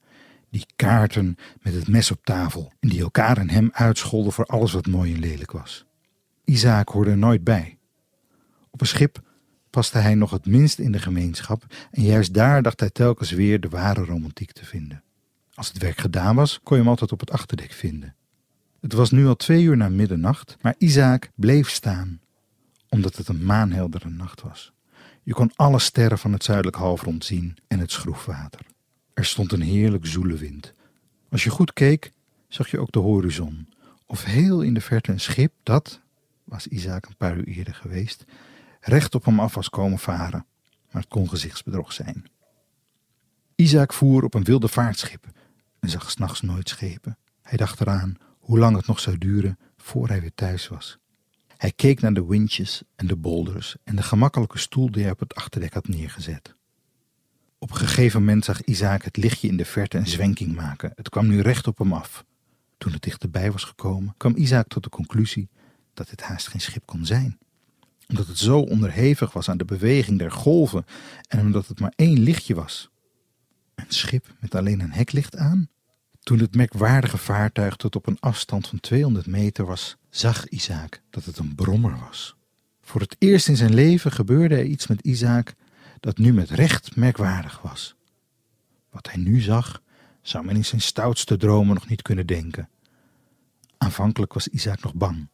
Die 0.49 0.65
kaarten 0.75 1.37
met 1.61 1.73
het 1.73 1.87
mes 1.87 2.11
op 2.11 2.25
tafel 2.25 2.71
en 2.79 2.89
die 2.89 3.01
elkaar 3.01 3.37
en 3.37 3.49
hem 3.49 3.69
uitscholden 3.71 4.31
voor 4.31 4.45
alles 4.45 4.71
wat 4.71 4.87
mooi 4.87 5.13
en 5.13 5.19
lelijk 5.19 5.51
was. 5.51 5.85
Isaac 6.43 6.89
hoorde 6.89 7.11
er 7.11 7.17
nooit 7.17 7.43
bij. 7.43 7.77
Op 8.69 8.81
een 8.81 8.87
schip 8.87 9.21
paste 9.69 9.97
hij 9.97 10.15
nog 10.15 10.31
het 10.31 10.45
minst 10.45 10.79
in 10.79 10.91
de 10.91 10.99
gemeenschap 10.99 11.65
en 11.91 12.03
juist 12.03 12.33
daar 12.33 12.61
dacht 12.61 12.79
hij 12.79 12.89
telkens 12.89 13.31
weer 13.31 13.59
de 13.59 13.69
ware 13.69 14.05
romantiek 14.05 14.51
te 14.51 14.65
vinden. 14.65 15.03
Als 15.53 15.67
het 15.67 15.77
werk 15.77 15.97
gedaan 15.97 16.35
was, 16.35 16.59
kon 16.63 16.77
je 16.77 16.81
hem 16.81 16.91
altijd 16.91 17.11
op 17.11 17.19
het 17.19 17.31
achterdek 17.31 17.71
vinden. 17.71 18.15
Het 18.81 18.93
was 18.93 19.11
nu 19.11 19.27
al 19.27 19.35
twee 19.35 19.63
uur 19.63 19.77
na 19.77 19.89
middernacht, 19.89 20.57
maar 20.61 20.75
Isaac 20.77 21.29
bleef 21.35 21.69
staan, 21.69 22.21
omdat 22.89 23.15
het 23.15 23.27
een 23.27 23.45
maanheldere 23.45 24.09
nacht 24.09 24.41
was. 24.41 24.73
Je 25.25 25.33
kon 25.33 25.51
alle 25.55 25.79
sterren 25.79 26.17
van 26.17 26.33
het 26.33 26.43
zuidelijk 26.43 26.75
halfrond 26.75 27.25
zien 27.25 27.57
en 27.67 27.79
het 27.79 27.91
schroefwater. 27.91 28.59
Er 29.13 29.25
stond 29.25 29.51
een 29.51 29.61
heerlijk 29.61 30.05
zoele 30.05 30.35
wind. 30.35 30.73
Als 31.29 31.43
je 31.43 31.49
goed 31.49 31.73
keek, 31.73 32.11
zag 32.47 32.71
je 32.71 32.79
ook 32.79 32.91
de 32.91 32.99
horizon. 32.99 33.69
Of 34.05 34.23
heel 34.23 34.61
in 34.61 34.73
de 34.73 34.81
verte 34.81 35.11
een 35.11 35.19
schip 35.19 35.53
dat, 35.63 36.01
was 36.43 36.67
Isaac 36.67 37.05
een 37.05 37.15
paar 37.15 37.35
uur 37.37 37.47
eerder 37.47 37.73
geweest, 37.73 38.25
recht 38.81 39.15
op 39.15 39.25
hem 39.25 39.39
af 39.39 39.53
was 39.55 39.69
komen 39.69 39.99
varen. 39.99 40.45
Maar 40.91 41.01
het 41.01 41.11
kon 41.11 41.29
gezichtsbedrog 41.29 41.93
zijn. 41.93 42.25
Isaac 43.55 43.93
voer 43.93 44.23
op 44.23 44.33
een 44.33 44.43
wilde 44.43 44.67
vaartschip 44.67 45.25
en 45.79 45.89
zag 45.89 46.11
s'nachts 46.11 46.41
nooit 46.41 46.69
schepen. 46.69 47.17
Hij 47.41 47.57
dacht 47.57 47.81
eraan 47.81 48.17
hoe 48.39 48.59
lang 48.59 48.75
het 48.75 48.87
nog 48.87 48.99
zou 48.99 49.17
duren 49.17 49.59
voor 49.77 50.07
hij 50.07 50.21
weer 50.21 50.35
thuis 50.35 50.67
was. 50.67 50.97
Hij 51.65 51.73
keek 51.73 52.01
naar 52.01 52.13
de 52.13 52.25
windjes 52.25 52.83
en 52.95 53.07
de 53.07 53.15
boulders 53.15 53.75
en 53.83 53.95
de 53.95 54.03
gemakkelijke 54.03 54.57
stoel 54.57 54.91
die 54.91 55.01
hij 55.01 55.11
op 55.11 55.19
het 55.19 55.35
achterdek 55.35 55.73
had 55.73 55.87
neergezet. 55.87 56.55
Op 57.57 57.69
een 57.69 57.77
gegeven 57.77 58.19
moment 58.19 58.45
zag 58.45 58.63
Isaac 58.63 59.03
het 59.03 59.17
lichtje 59.17 59.47
in 59.47 59.57
de 59.57 59.65
verte 59.65 59.97
een 59.97 60.07
zwenking 60.07 60.55
maken. 60.55 60.91
Het 60.95 61.09
kwam 61.09 61.27
nu 61.27 61.41
recht 61.41 61.67
op 61.67 61.77
hem 61.77 61.93
af. 61.93 62.25
Toen 62.77 62.91
het 62.91 63.01
dichterbij 63.01 63.51
was 63.51 63.63
gekomen, 63.63 64.13
kwam 64.17 64.35
Isaac 64.35 64.67
tot 64.67 64.83
de 64.83 64.89
conclusie 64.89 65.49
dat 65.93 66.09
het 66.09 66.21
haast 66.21 66.47
geen 66.47 66.61
schip 66.61 66.85
kon 66.85 67.05
zijn. 67.05 67.37
Omdat 68.07 68.27
het 68.27 68.37
zo 68.37 68.59
onderhevig 68.59 69.33
was 69.33 69.49
aan 69.49 69.57
de 69.57 69.65
beweging 69.65 70.19
der 70.19 70.31
golven 70.31 70.85
en 71.27 71.39
omdat 71.39 71.67
het 71.67 71.79
maar 71.79 71.93
één 71.95 72.19
lichtje 72.19 72.55
was. 72.55 72.89
Een 73.75 73.85
schip 73.87 74.35
met 74.39 74.55
alleen 74.55 74.79
een 74.79 74.93
heklicht 74.93 75.35
aan? 75.35 75.69
Toen 76.25 76.39
het 76.39 76.55
merkwaardige 76.55 77.17
vaartuig 77.17 77.75
tot 77.75 77.95
op 77.95 78.07
een 78.07 78.19
afstand 78.19 78.67
van 78.67 78.79
200 78.79 79.27
meter 79.27 79.65
was, 79.65 79.95
zag 80.09 80.47
Isaac 80.47 81.01
dat 81.09 81.25
het 81.25 81.37
een 81.37 81.55
brommer 81.55 81.99
was. 81.99 82.35
Voor 82.81 83.01
het 83.01 83.15
eerst 83.19 83.47
in 83.47 83.55
zijn 83.55 83.73
leven 83.73 84.11
gebeurde 84.11 84.55
er 84.55 84.65
iets 84.65 84.87
met 84.87 85.01
Isaac 85.01 85.53
dat 85.99 86.17
nu 86.17 86.33
met 86.33 86.49
recht 86.49 86.95
merkwaardig 86.95 87.61
was. 87.61 87.95
Wat 88.89 89.11
hij 89.11 89.21
nu 89.21 89.39
zag, 89.39 89.81
zou 90.21 90.45
men 90.45 90.55
in 90.55 90.65
zijn 90.65 90.81
stoutste 90.81 91.37
dromen 91.37 91.73
nog 91.73 91.87
niet 91.87 92.01
kunnen 92.01 92.27
denken. 92.27 92.69
Aanvankelijk 93.77 94.33
was 94.33 94.47
Isaac 94.47 94.83
nog 94.83 94.93
bang, 94.93 95.27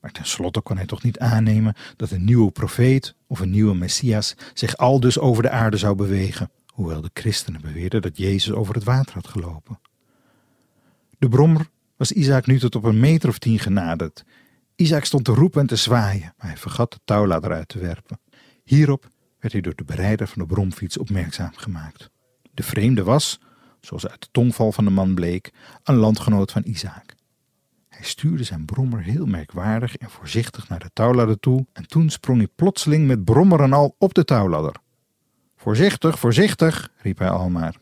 maar 0.00 0.12
tenslotte 0.12 0.60
kon 0.60 0.76
hij 0.76 0.86
toch 0.86 1.02
niet 1.02 1.18
aannemen 1.18 1.74
dat 1.96 2.10
een 2.10 2.24
nieuwe 2.24 2.50
profeet 2.50 3.14
of 3.26 3.40
een 3.40 3.50
nieuwe 3.50 3.74
Messias 3.74 4.34
zich 4.54 4.76
al 4.76 5.00
dus 5.00 5.18
over 5.18 5.42
de 5.42 5.50
aarde 5.50 5.76
zou 5.76 5.94
bewegen, 5.94 6.50
hoewel 6.66 7.00
de 7.00 7.10
christenen 7.14 7.60
beweerden 7.60 8.02
dat 8.02 8.16
Jezus 8.16 8.52
over 8.52 8.74
het 8.74 8.84
water 8.84 9.14
had 9.14 9.28
gelopen. 9.28 9.80
De 11.20 11.28
brommer 11.28 11.68
was 11.96 12.12
Isaac 12.12 12.46
nu 12.46 12.58
tot 12.58 12.74
op 12.74 12.84
een 12.84 13.00
meter 13.00 13.28
of 13.28 13.38
tien 13.38 13.58
genaderd. 13.58 14.24
Isaac 14.76 15.04
stond 15.04 15.24
te 15.24 15.32
roepen 15.32 15.60
en 15.60 15.66
te 15.66 15.76
zwaaien, 15.76 16.34
maar 16.36 16.46
hij 16.46 16.56
vergat 16.56 16.92
de 16.92 16.98
touwladder 17.04 17.52
uit 17.52 17.68
te 17.68 17.78
werpen. 17.78 18.20
Hierop 18.64 19.10
werd 19.38 19.52
hij 19.52 19.62
door 19.62 19.74
de 19.74 19.84
bereider 19.84 20.28
van 20.28 20.42
de 20.42 20.54
bromfiets 20.54 20.98
opmerkzaam 20.98 21.52
gemaakt. 21.54 22.10
De 22.54 22.62
vreemde 22.62 23.02
was, 23.02 23.40
zoals 23.80 24.06
uit 24.06 24.20
de 24.20 24.28
tongval 24.30 24.72
van 24.72 24.84
de 24.84 24.90
man 24.90 25.14
bleek, 25.14 25.52
een 25.84 25.96
landgenoot 25.96 26.52
van 26.52 26.62
Isaac. 26.64 27.14
Hij 27.88 28.04
stuurde 28.04 28.44
zijn 28.44 28.64
brommer 28.64 29.02
heel 29.02 29.26
merkwaardig 29.26 29.96
en 29.96 30.10
voorzichtig 30.10 30.68
naar 30.68 30.80
de 30.80 30.90
touwladder 30.92 31.38
toe 31.40 31.66
en 31.72 31.86
toen 31.86 32.10
sprong 32.10 32.38
hij 32.38 32.48
plotseling 32.56 33.06
met 33.06 33.24
brommer 33.24 33.60
en 33.60 33.72
al 33.72 33.94
op 33.98 34.14
de 34.14 34.24
touwladder. 34.24 34.74
Voorzichtig, 35.56 36.18
voorzichtig, 36.18 36.92
riep 36.96 37.18
hij 37.18 37.30
almaar. 37.30 37.76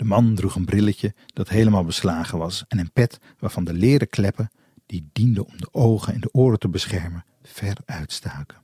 De 0.00 0.06
man 0.06 0.34
droeg 0.34 0.54
een 0.54 0.64
brilletje 0.64 1.14
dat 1.26 1.48
helemaal 1.48 1.84
beslagen 1.84 2.38
was 2.38 2.64
en 2.68 2.78
een 2.78 2.92
pet 2.92 3.18
waarvan 3.38 3.64
de 3.64 3.72
leren 3.72 4.08
kleppen, 4.08 4.50
die 4.86 5.08
dienden 5.12 5.46
om 5.46 5.56
de 5.56 5.68
ogen 5.72 6.14
en 6.14 6.20
de 6.20 6.32
oren 6.32 6.58
te 6.58 6.68
beschermen, 6.68 7.24
ver 7.42 7.76
uitstaken. 7.84 8.58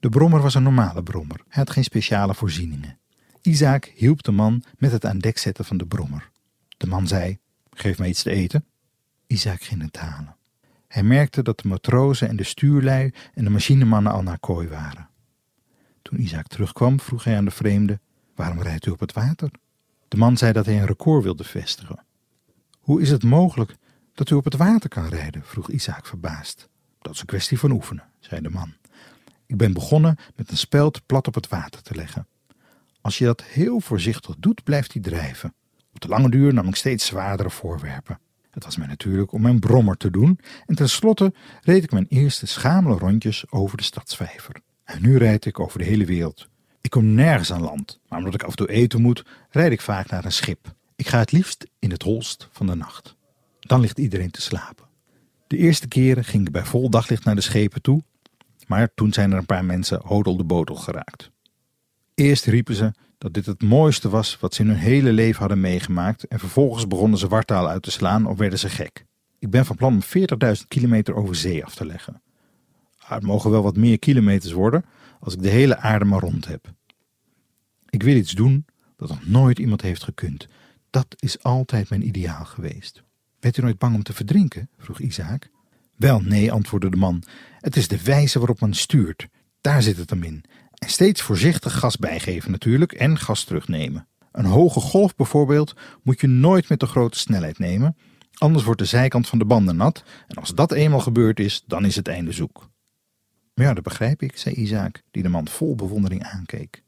De 0.00 0.08
brommer 0.08 0.40
was 0.40 0.54
een 0.54 0.62
normale 0.62 1.02
brommer. 1.02 1.36
Hij 1.36 1.62
had 1.62 1.70
geen 1.70 1.84
speciale 1.84 2.34
voorzieningen. 2.34 2.98
Isaac 3.42 3.84
hielp 3.94 4.22
de 4.22 4.30
man 4.32 4.62
met 4.78 4.92
het 4.92 5.06
aan 5.06 5.18
dek 5.18 5.38
zetten 5.38 5.64
van 5.64 5.76
de 5.76 5.86
brommer. 5.86 6.30
De 6.76 6.86
man 6.86 7.06
zei: 7.06 7.38
Geef 7.70 7.98
mij 7.98 8.08
iets 8.08 8.22
te 8.22 8.30
eten. 8.30 8.64
Isaac 9.26 9.62
ging 9.62 9.82
het 9.82 9.96
halen. 9.96 10.36
Hij 10.88 11.02
merkte 11.02 11.42
dat 11.42 11.60
de 11.60 11.68
matrozen 11.68 12.28
en 12.28 12.36
de 12.36 12.44
stuurlui 12.44 13.12
en 13.34 13.44
de 13.44 13.50
machinemannen 13.50 14.12
al 14.12 14.22
naar 14.22 14.38
kooi 14.38 14.68
waren. 14.68 15.08
Toen 16.02 16.20
Isaac 16.20 16.46
terugkwam, 16.46 17.00
vroeg 17.00 17.24
hij 17.24 17.36
aan 17.36 17.44
de 17.44 17.50
vreemde: 17.50 18.00
Waarom 18.34 18.62
rijdt 18.62 18.86
u 18.86 18.90
op 18.90 19.00
het 19.00 19.12
water? 19.12 19.50
De 20.12 20.18
man 20.18 20.36
zei 20.36 20.52
dat 20.52 20.66
hij 20.66 20.78
een 20.78 20.86
record 20.86 21.22
wilde 21.22 21.44
vestigen. 21.44 22.04
Hoe 22.80 23.00
is 23.00 23.10
het 23.10 23.22
mogelijk 23.22 23.76
dat 24.14 24.30
u 24.30 24.34
op 24.34 24.44
het 24.44 24.56
water 24.56 24.88
kan 24.88 25.08
rijden? 25.08 25.42
vroeg 25.44 25.70
Isaac 25.70 26.06
verbaasd. 26.06 26.68
Dat 27.00 27.14
is 27.14 27.20
een 27.20 27.26
kwestie 27.26 27.58
van 27.58 27.70
oefenen, 27.70 28.04
zei 28.20 28.40
de 28.40 28.50
man. 28.50 28.74
Ik 29.46 29.56
ben 29.56 29.72
begonnen 29.72 30.16
met 30.36 30.50
een 30.50 30.56
speld 30.56 31.06
plat 31.06 31.26
op 31.26 31.34
het 31.34 31.48
water 31.48 31.82
te 31.82 31.94
leggen. 31.94 32.26
Als 33.00 33.18
je 33.18 33.24
dat 33.24 33.42
heel 33.42 33.80
voorzichtig 33.80 34.34
doet, 34.38 34.64
blijft 34.64 34.92
hij 34.92 35.02
drijven. 35.02 35.54
Op 35.92 36.00
de 36.00 36.08
lange 36.08 36.30
duur 36.30 36.54
nam 36.54 36.68
ik 36.68 36.76
steeds 36.76 37.06
zwaardere 37.06 37.50
voorwerpen. 37.50 38.18
Het 38.50 38.64
was 38.64 38.76
mij 38.76 38.86
natuurlijk 38.86 39.32
om 39.32 39.42
mijn 39.42 39.60
brommer 39.60 39.96
te 39.96 40.10
doen 40.10 40.38
en 40.66 40.74
tenslotte 40.74 41.34
reed 41.62 41.84
ik 41.84 41.92
mijn 41.92 42.06
eerste 42.08 42.46
schamele 42.46 42.98
rondjes 42.98 43.50
over 43.50 43.76
de 43.76 43.82
stadsvijver. 43.82 44.56
En 44.84 45.02
nu 45.02 45.16
rijd 45.16 45.44
ik 45.44 45.60
over 45.60 45.78
de 45.78 45.84
hele 45.84 46.04
wereld. 46.04 46.50
Ik 46.82 46.90
kom 46.90 47.14
nergens 47.14 47.52
aan 47.52 47.62
land, 47.62 48.00
maar 48.08 48.18
omdat 48.18 48.34
ik 48.34 48.42
af 48.42 48.50
en 48.50 48.56
toe 48.56 48.70
eten 48.70 49.00
moet, 49.00 49.24
rijd 49.50 49.72
ik 49.72 49.80
vaak 49.80 50.10
naar 50.10 50.24
een 50.24 50.32
schip. 50.32 50.74
Ik 50.96 51.08
ga 51.08 51.18
het 51.18 51.32
liefst 51.32 51.66
in 51.78 51.90
het 51.90 52.02
holst 52.02 52.48
van 52.52 52.66
de 52.66 52.74
nacht. 52.74 53.16
Dan 53.60 53.80
ligt 53.80 53.98
iedereen 53.98 54.30
te 54.30 54.42
slapen. 54.42 54.86
De 55.46 55.56
eerste 55.56 55.88
keren 55.88 56.24
ging 56.24 56.46
ik 56.46 56.52
bij 56.52 56.64
vol 56.64 56.90
daglicht 56.90 57.24
naar 57.24 57.34
de 57.34 57.40
schepen 57.40 57.82
toe, 57.82 58.02
maar 58.66 58.94
toen 58.94 59.12
zijn 59.12 59.32
er 59.32 59.38
een 59.38 59.46
paar 59.46 59.64
mensen 59.64 60.00
hodel 60.04 60.36
de 60.36 60.44
botel 60.44 60.74
geraakt. 60.74 61.30
Eerst 62.14 62.44
riepen 62.44 62.74
ze 62.74 62.92
dat 63.18 63.34
dit 63.34 63.46
het 63.46 63.62
mooiste 63.62 64.08
was 64.08 64.38
wat 64.40 64.54
ze 64.54 64.62
in 64.62 64.68
hun 64.68 64.76
hele 64.76 65.12
leven 65.12 65.40
hadden 65.40 65.60
meegemaakt 65.60 66.26
en 66.26 66.38
vervolgens 66.38 66.86
begonnen 66.86 67.18
ze 67.18 67.28
wartaal 67.28 67.68
uit 67.68 67.82
te 67.82 67.90
slaan 67.90 68.26
of 68.26 68.38
werden 68.38 68.58
ze 68.58 68.68
gek. 68.68 69.04
Ik 69.38 69.50
ben 69.50 69.64
van 69.64 69.76
plan 69.76 69.92
om 69.92 70.02
40.000 70.56 70.68
kilometer 70.68 71.14
over 71.14 71.34
zee 71.34 71.64
af 71.64 71.74
te 71.74 71.86
leggen. 71.86 72.22
Ah, 72.98 73.10
het 73.10 73.22
mogen 73.22 73.50
wel 73.50 73.62
wat 73.62 73.76
meer 73.76 73.98
kilometers 73.98 74.52
worden 74.52 74.84
als 75.22 75.34
ik 75.34 75.42
de 75.42 75.48
hele 75.48 75.76
aarde 75.76 76.04
maar 76.04 76.20
rond 76.20 76.46
heb. 76.46 76.72
Ik 77.90 78.02
wil 78.02 78.16
iets 78.16 78.32
doen 78.32 78.64
dat 78.96 79.08
nog 79.08 79.26
nooit 79.26 79.58
iemand 79.58 79.82
heeft 79.82 80.02
gekund. 80.02 80.46
Dat 80.90 81.06
is 81.18 81.42
altijd 81.42 81.88
mijn 81.88 82.06
ideaal 82.06 82.44
geweest. 82.44 83.02
Bent 83.40 83.56
u 83.56 83.62
nooit 83.62 83.78
bang 83.78 83.94
om 83.94 84.02
te 84.02 84.12
verdrinken? 84.12 84.70
vroeg 84.78 85.00
Isaac. 85.00 85.50
Wel, 85.96 86.20
nee, 86.20 86.52
antwoordde 86.52 86.90
de 86.90 86.96
man. 86.96 87.22
Het 87.60 87.76
is 87.76 87.88
de 87.88 88.02
wijze 88.02 88.38
waarop 88.38 88.60
men 88.60 88.74
stuurt. 88.74 89.28
Daar 89.60 89.82
zit 89.82 89.96
het 89.96 90.10
hem 90.10 90.22
in. 90.22 90.44
En 90.72 90.88
steeds 90.88 91.22
voorzichtig 91.22 91.78
gas 91.78 91.96
bijgeven 91.96 92.50
natuurlijk 92.50 92.92
en 92.92 93.18
gas 93.18 93.44
terugnemen. 93.44 94.06
Een 94.32 94.44
hoge 94.44 94.80
golf 94.80 95.14
bijvoorbeeld 95.14 95.74
moet 96.02 96.20
je 96.20 96.26
nooit 96.26 96.68
met 96.68 96.80
de 96.80 96.86
grote 96.86 97.18
snelheid 97.18 97.58
nemen, 97.58 97.96
anders 98.38 98.64
wordt 98.64 98.80
de 98.80 98.86
zijkant 98.86 99.28
van 99.28 99.38
de 99.38 99.44
banden 99.44 99.76
nat 99.76 100.02
en 100.26 100.36
als 100.36 100.54
dat 100.54 100.72
eenmaal 100.72 101.00
gebeurd 101.00 101.40
is, 101.40 101.64
dan 101.66 101.84
is 101.84 101.96
het 101.96 102.08
einde 102.08 102.32
zoek. 102.32 102.70
Ja, 103.54 103.74
dat 103.74 103.82
begrijp 103.82 104.22
ik, 104.22 104.36
zei 104.36 104.54
Isaac, 104.54 105.02
die 105.10 105.22
de 105.22 105.28
man 105.28 105.48
vol 105.48 105.74
bewondering 105.74 106.22
aankeek. 106.22 106.82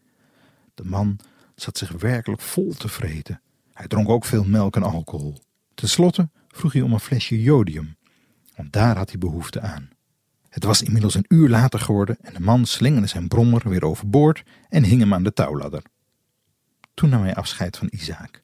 De 0.75 0.85
man 0.85 1.19
zat 1.55 1.79
zich 1.79 1.91
werkelijk 1.91 2.43
vol 2.43 2.75
te 2.75 2.89
vreten. 2.89 3.41
Hij 3.73 3.87
dronk 3.87 4.09
ook 4.09 4.25
veel 4.25 4.45
melk 4.45 4.77
en 4.77 4.83
alcohol. 4.83 5.39
Ten 5.75 5.89
slotte 5.89 6.29
vroeg 6.49 6.73
hij 6.73 6.83
om 6.83 6.93
een 6.93 7.01
flesje 7.01 7.43
jodium, 7.43 7.97
want 8.57 8.73
daar 8.73 8.97
had 8.97 9.11
hij 9.11 9.19
behoefte 9.19 9.61
aan. 9.61 9.89
Het 10.49 10.65
was 10.65 10.83
inmiddels 10.83 11.15
een 11.15 11.25
uur 11.29 11.49
later 11.49 11.81
geworden 11.81 12.17
en 12.21 12.35
de 12.35 12.41
man 12.41 12.67
slingerde 12.67 13.07
zijn 13.07 13.29
brommer 13.29 13.69
weer 13.69 13.85
overboord 13.85 14.43
en 14.69 14.85
hing 14.85 15.01
hem 15.01 15.15
aan 15.15 15.23
de 15.23 15.33
touwladder. 15.33 15.83
Toen 16.95 17.09
nam 17.09 17.23
hij 17.23 17.35
afscheid 17.35 17.77
van 17.77 17.89
Isaac. 17.91 18.43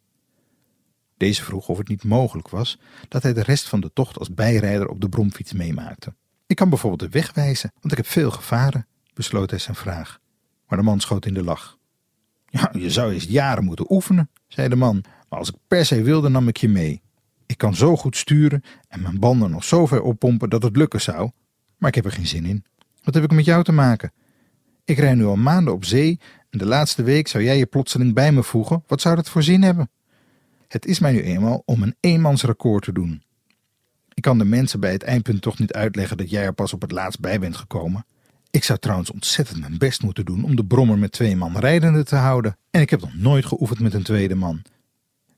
Deze 1.17 1.45
vroeg 1.45 1.69
of 1.69 1.79
het 1.79 1.89
niet 1.89 2.05
mogelijk 2.05 2.49
was 2.49 2.79
dat 3.09 3.23
hij 3.23 3.33
de 3.33 3.43
rest 3.43 3.69
van 3.69 3.81
de 3.81 3.93
tocht 3.93 4.19
als 4.19 4.35
bijrijder 4.35 4.89
op 4.89 5.01
de 5.01 5.09
bromfiets 5.09 5.53
meemaakte. 5.53 6.15
Ik 6.51 6.57
kan 6.57 6.69
bijvoorbeeld 6.69 7.13
de 7.13 7.19
weg 7.19 7.35
wijzen, 7.35 7.73
want 7.81 7.93
ik 7.93 7.97
heb 7.99 8.07
veel 8.07 8.31
gevaren, 8.31 8.87
besloot 9.15 9.51
hij 9.51 9.59
zijn 9.59 9.77
vraag. 9.77 10.19
Maar 10.69 10.79
de 10.79 10.85
man 10.85 11.01
schoot 11.01 11.27
in 11.27 11.35
de 11.35 11.45
lach. 11.45 11.79
Ja, 12.47 12.71
je 12.73 12.91
zou 12.91 13.13
eens 13.13 13.25
jaren 13.25 13.65
moeten 13.65 13.93
oefenen, 13.93 14.31
zei 14.49 14.69
de 14.69 14.77
man, 14.77 15.05
maar 15.29 15.39
als 15.39 15.49
ik 15.49 15.55
per 15.69 15.87
se 15.87 16.03
wilde 16.03 16.29
nam 16.29 16.49
ik 16.49 16.57
je 16.57 16.69
mee. 16.69 17.03
Ik 17.47 17.59
kan 17.59 17.75
zo 17.75 17.97
goed 17.97 18.17
sturen 18.17 18.63
en 18.89 19.03
mijn 19.03 19.19
banden 19.19 19.51
nog 19.51 19.65
zo 19.65 19.87
ver 19.87 20.03
oppompen 20.03 20.51
dat 20.51 20.63
het 20.63 20.77
lukken 20.77 21.01
zou, 21.01 21.31
maar 21.77 21.89
ik 21.89 21.95
heb 21.95 22.05
er 22.05 22.13
geen 22.13 22.27
zin 22.27 22.45
in. 22.45 22.65
Wat 23.03 23.15
heb 23.15 23.25
ik 23.25 23.33
met 23.33 23.45
jou 23.45 23.65
te 23.65 23.73
maken? 23.73 24.13
Ik 24.85 24.99
rij 24.99 25.15
nu 25.15 25.25
al 25.25 25.37
maanden 25.37 25.75
op 25.75 25.85
zee 25.85 26.21
en 26.51 26.59
de 26.59 26.67
laatste 26.67 27.03
week 27.03 27.29
zou 27.29 27.45
jij 27.45 27.59
je 27.59 27.67
plotseling 27.67 28.15
bij 28.15 28.33
me 28.33 28.43
voegen. 28.43 28.85
Wat 28.87 29.01
zou 29.01 29.17
dat 29.17 29.29
voor 29.29 29.43
zin 29.43 29.63
hebben? 29.63 29.91
Het 30.69 30.87
is 30.87 30.99
mij 30.99 31.13
nu 31.13 31.23
eenmaal 31.23 31.63
om 31.65 31.83
een 31.83 31.97
eenmansrecord 32.01 32.85
te 32.85 32.93
doen. 32.93 33.23
Ik 34.21 34.27
kan 34.27 34.39
de 34.39 34.45
mensen 34.45 34.81
bij 34.81 34.93
het 34.93 35.03
eindpunt 35.03 35.43
toch 35.43 35.59
niet 35.59 35.73
uitleggen 35.73 36.17
dat 36.17 36.31
jij 36.31 36.45
er 36.45 36.53
pas 36.53 36.73
op 36.73 36.81
het 36.81 36.91
laatst 36.91 37.21
bij 37.21 37.39
bent 37.39 37.57
gekomen. 37.57 38.07
Ik 38.51 38.65
zou 38.65 38.79
trouwens 38.79 39.11
ontzettend 39.11 39.61
mijn 39.61 39.79
best 39.79 40.03
moeten 40.03 40.25
doen 40.25 40.45
om 40.45 40.57
de 40.57 40.65
brommer 40.65 40.99
met 40.99 41.13
twee 41.13 41.37
man 41.37 41.59
rijdende 41.59 42.05
te 42.05 42.17
houden. 42.17 42.57
En 42.71 42.81
ik 42.81 42.91
heb 42.91 43.01
nog 43.01 43.15
nooit 43.15 43.47
geoefend 43.47 43.81
met 43.81 43.95
een 43.95 44.03
tweede 44.03 44.35
man. 44.35 44.63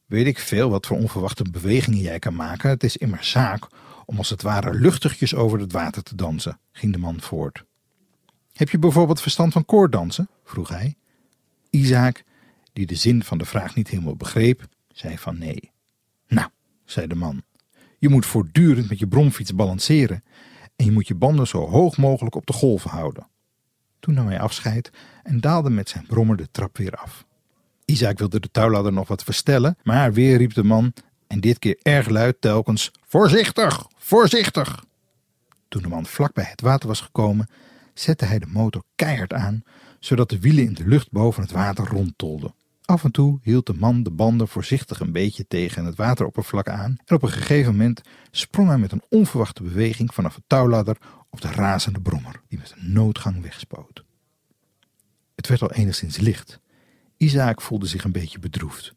Weet 0.07 0.27
ik 0.27 0.39
veel 0.39 0.71
wat 0.71 0.87
voor 0.87 0.97
onverwachte 0.97 1.45
bewegingen 1.51 1.99
jij 1.99 2.19
kan 2.19 2.35
maken. 2.35 2.71
Het 2.71 2.85
is 2.85 2.97
immer 2.97 3.25
zaak 3.25 3.67
om 4.07 4.17
als 4.17 4.31
het 4.31 4.43
ware 4.43 4.75
luchtigjes 4.75 5.35
over 5.35 5.61
het 5.61 5.73
water 5.73 6.03
te 6.03 6.15
dansen, 6.15 6.59
ging 6.73 6.93
de 6.93 6.99
man 6.99 7.21
voort. 7.21 7.65
Heb 8.53 8.69
je 8.69 8.79
bijvoorbeeld 8.79 9.21
verstand 9.21 9.53
van 9.53 9.65
koorddansen? 9.65 10.29
vroeg 10.45 10.69
hij. 10.69 10.97
Isaac, 11.71 12.23
die 12.73 12.87
de 12.87 12.95
zin 12.95 13.25
van 13.25 13.39
de 13.39 13.45
vraag 13.45 13.75
niet 13.75 13.89
helemaal 13.89 14.17
begreep, 14.17 14.67
zei 14.93 15.19
van 15.19 15.39
nee. 15.39 15.71
Nou, 16.29 16.49
zei 16.85 17.07
de 17.07 17.15
man, 17.15 17.43
je 18.03 18.09
moet 18.09 18.27
voortdurend 18.27 18.89
met 18.89 18.99
je 18.99 19.07
bromfiets 19.07 19.55
balanceren 19.55 20.25
en 20.77 20.85
je 20.85 20.93
moet 20.93 21.09
je 21.09 21.15
banden 21.15 21.47
zo 21.47 21.69
hoog 21.69 21.97
mogelijk 21.97 22.35
op 22.35 22.47
de 22.47 22.53
golven 22.53 22.91
houden. 22.91 23.29
Toen 24.01 24.15
nam 24.15 24.27
hij 24.27 24.41
afscheid 24.41 24.91
en 25.23 25.41
daalde 25.41 25.71
met 25.71 25.89
zijn 25.89 26.07
brommer 26.07 26.37
de 26.37 26.49
trap 26.51 26.77
weer 26.77 26.93
af. 26.93 27.27
Isaac 27.85 28.19
wilde 28.19 28.41
de 28.41 28.51
touwladder 28.51 28.93
nog 28.93 29.09
wat 29.09 29.25
verstellen, 29.25 29.77
maar 29.83 30.13
weer 30.13 30.37
riep 30.37 30.55
de 30.55 30.65
man 30.65 30.93
en 31.27 31.41
dit 31.41 31.59
keer 31.59 31.79
erg 31.83 32.09
luid 32.09 32.41
telkens: 32.41 32.91
Voorzichtig, 33.07 33.87
voorzichtig! 33.97 34.85
Toen 35.69 35.83
de 35.83 35.89
man 35.89 36.07
vlak 36.07 36.35
bij 36.35 36.47
het 36.49 36.61
water 36.61 36.89
was 36.89 37.01
gekomen, 37.01 37.49
zette 37.95 38.25
hij 38.25 38.39
de 38.39 38.47
motor 38.47 38.83
keihard 38.95 39.33
aan, 39.33 39.63
zodat 39.99 40.31
de 40.31 40.39
wielen 40.39 40.65
in 40.65 40.75
de 40.75 40.87
lucht 40.87 41.11
boven 41.11 41.43
het 41.43 41.53
water 41.53 41.87
rondtolden. 41.87 42.55
Af 42.85 43.05
en 43.05 43.11
toe 43.11 43.39
hield 43.43 43.67
de 43.67 43.75
man 43.75 44.03
de 44.03 44.11
banden 44.11 44.49
voorzichtig 44.49 45.01
een 45.01 45.13
beetje 45.13 45.47
tegen 45.47 45.85
het 45.85 45.97
wateroppervlak 45.97 46.69
aan 46.69 46.97
en 47.05 47.17
op 47.17 47.23
een 47.23 47.31
gegeven 47.31 47.73
moment 47.73 48.01
sprong 48.31 48.69
hij 48.69 48.79
met 48.79 48.93
een 48.93 49.03
onverwachte 49.09 49.63
beweging 49.63 50.15
vanaf 50.15 50.35
het 50.35 50.45
touwladder 50.47 50.97
op 51.31 51.41
de 51.41 51.51
razende 51.51 52.01
brommer, 52.01 52.41
die 52.49 52.59
met 52.59 52.75
een 52.77 52.93
noodgang 52.93 53.43
wegspoot. 53.43 54.05
Het 55.35 55.49
werd 55.49 55.63
al 55.63 55.73
enigszins 55.73 56.17
licht. 56.17 56.61
Isaac 57.17 57.61
voelde 57.61 57.87
zich 57.87 58.05
een 58.05 58.13
beetje 58.13 58.39
bedroefd. 58.39 58.95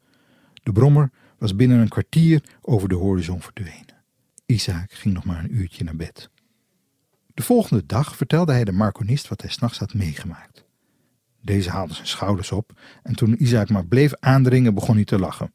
De 0.63 0.71
brommer 0.71 1.11
was 1.37 1.55
binnen 1.55 1.79
een 1.79 1.89
kwartier 1.89 2.43
over 2.61 2.89
de 2.89 2.95
horizon 2.95 3.41
verdwenen. 3.41 4.03
Isaac 4.45 4.91
ging 4.91 5.13
nog 5.13 5.23
maar 5.23 5.43
een 5.43 5.55
uurtje 5.55 5.83
naar 5.83 5.95
bed. 5.95 6.29
De 7.33 7.43
volgende 7.43 7.85
dag 7.85 8.15
vertelde 8.15 8.51
hij 8.51 8.63
de 8.63 8.71
marconist 8.71 9.27
wat 9.27 9.41
hij 9.41 9.49
s'nachts 9.49 9.79
had 9.79 9.93
meegemaakt. 9.93 10.64
Deze 11.45 11.69
haalde 11.69 11.93
zijn 11.93 12.07
schouders 12.07 12.51
op 12.51 12.79
en 13.03 13.15
toen 13.15 13.43
Isaac 13.43 13.69
maar 13.69 13.85
bleef 13.85 14.13
aandringen 14.19 14.73
begon 14.73 14.95
hij 14.95 15.05
te 15.05 15.19
lachen. 15.19 15.53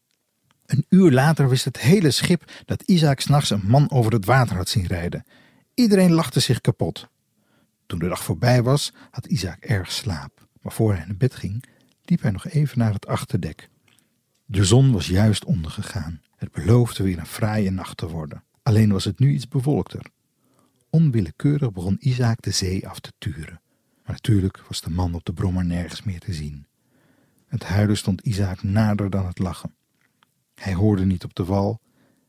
Een 0.66 0.87
uur 0.88 1.11
later 1.11 1.48
wist 1.48 1.64
het 1.64 1.79
hele 1.79 2.11
schip 2.11 2.50
dat 2.64 2.83
Isaac 2.83 3.20
s'nachts 3.20 3.50
een 3.50 3.66
man 3.66 3.90
over 3.90 4.12
het 4.12 4.24
water 4.24 4.57
had 4.57 4.68
zien 4.68 4.87
rijden. 4.87 5.24
Iedereen 5.74 6.12
lachte 6.12 6.40
zich 6.40 6.61
kapot. 6.61 7.09
Toen 7.87 7.98
de 7.98 8.09
dag 8.09 8.24
voorbij 8.24 8.62
was, 8.62 8.92
had 9.11 9.26
Isaac 9.26 9.64
erg 9.64 9.92
slaap. 9.92 10.46
Maar 10.62 10.72
voor 10.72 10.94
hij 10.94 11.05
naar 11.07 11.16
bed 11.16 11.35
ging, 11.35 11.64
liep 12.05 12.22
hij 12.22 12.31
nog 12.31 12.46
even 12.48 12.79
naar 12.79 12.92
het 12.92 13.07
achterdek. 13.07 13.68
De 14.44 14.64
zon 14.64 14.92
was 14.92 15.07
juist 15.07 15.44
ondergegaan. 15.44 16.20
Het 16.37 16.53
beloofde 16.53 17.03
weer 17.03 17.18
een 17.18 17.26
fraaie 17.26 17.70
nacht 17.70 17.96
te 17.96 18.09
worden. 18.09 18.44
Alleen 18.62 18.92
was 18.92 19.05
het 19.05 19.18
nu 19.18 19.33
iets 19.33 19.48
bewolkter. 19.48 20.03
Onwillekeurig 20.90 21.72
begon 21.72 21.96
Isaac 22.00 22.42
de 22.42 22.50
zee 22.50 22.88
af 22.88 23.00
te 23.00 23.12
turen. 23.18 23.61
Natuurlijk 24.10 24.62
was 24.68 24.80
de 24.80 24.90
man 24.90 25.14
op 25.14 25.24
de 25.24 25.32
brommer 25.32 25.64
nergens 25.64 26.02
meer 26.02 26.20
te 26.20 26.32
zien. 26.32 26.66
Het 27.46 27.64
huilen 27.64 27.96
stond 27.96 28.20
Isaac 28.20 28.62
nader 28.62 29.10
dan 29.10 29.26
het 29.26 29.38
lachen. 29.38 29.74
Hij 30.54 30.74
hoorde 30.74 31.04
niet 31.04 31.24
op 31.24 31.34
de 31.34 31.44
wal, 31.44 31.80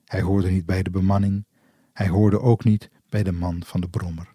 hij 0.05 0.21
hoorde 0.21 0.51
niet 0.51 0.65
bij 0.65 0.83
de 0.83 0.89
bemanning, 0.89 1.45
hij 1.93 2.07
hoorde 2.07 2.39
ook 2.39 2.63
niet 2.63 2.89
bij 3.09 3.23
de 3.23 3.31
man 3.31 3.63
van 3.63 3.81
de 3.81 3.89
brommer. 3.89 4.33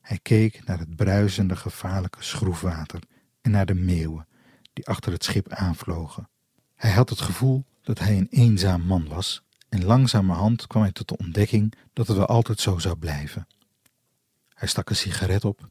Hij 0.00 0.18
keek 0.18 0.64
naar 0.64 0.78
het 0.78 0.96
bruisende, 0.96 1.56
gevaarlijke 1.56 2.22
schroefwater 2.22 3.02
en 3.40 3.50
naar 3.50 3.66
de 3.66 3.74
meeuwen 3.74 4.28
die 4.72 4.86
achter 4.86 5.12
het 5.12 5.24
schip 5.24 5.48
aanvlogen. 5.48 6.28
Hij 6.74 6.90
had 6.90 7.08
het 7.08 7.20
gevoel 7.20 7.64
dat 7.82 7.98
hij 7.98 8.18
een 8.18 8.28
eenzaam 8.30 8.82
man 8.82 9.08
was 9.08 9.42
en 9.68 9.84
langzamerhand 9.84 10.66
kwam 10.66 10.82
hij 10.82 10.92
tot 10.92 11.08
de 11.08 11.16
ontdekking 11.16 11.74
dat 11.92 12.06
het 12.06 12.16
wel 12.16 12.26
altijd 12.26 12.60
zo 12.60 12.78
zou 12.78 12.96
blijven. 12.96 13.46
Hij 14.48 14.68
stak 14.68 14.90
een 14.90 14.96
sigaret 14.96 15.44
op 15.44 15.70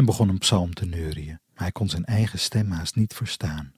en 0.00 0.06
begon 0.06 0.28
een 0.28 0.38
psalm 0.38 0.74
te 0.74 0.86
neurien, 0.86 1.26
maar 1.26 1.62
hij 1.62 1.72
kon 1.72 1.88
zijn 1.88 2.04
eigen 2.04 2.38
stem 2.38 2.70
haast 2.70 2.96
niet 2.96 3.14
verstaan. 3.14 3.72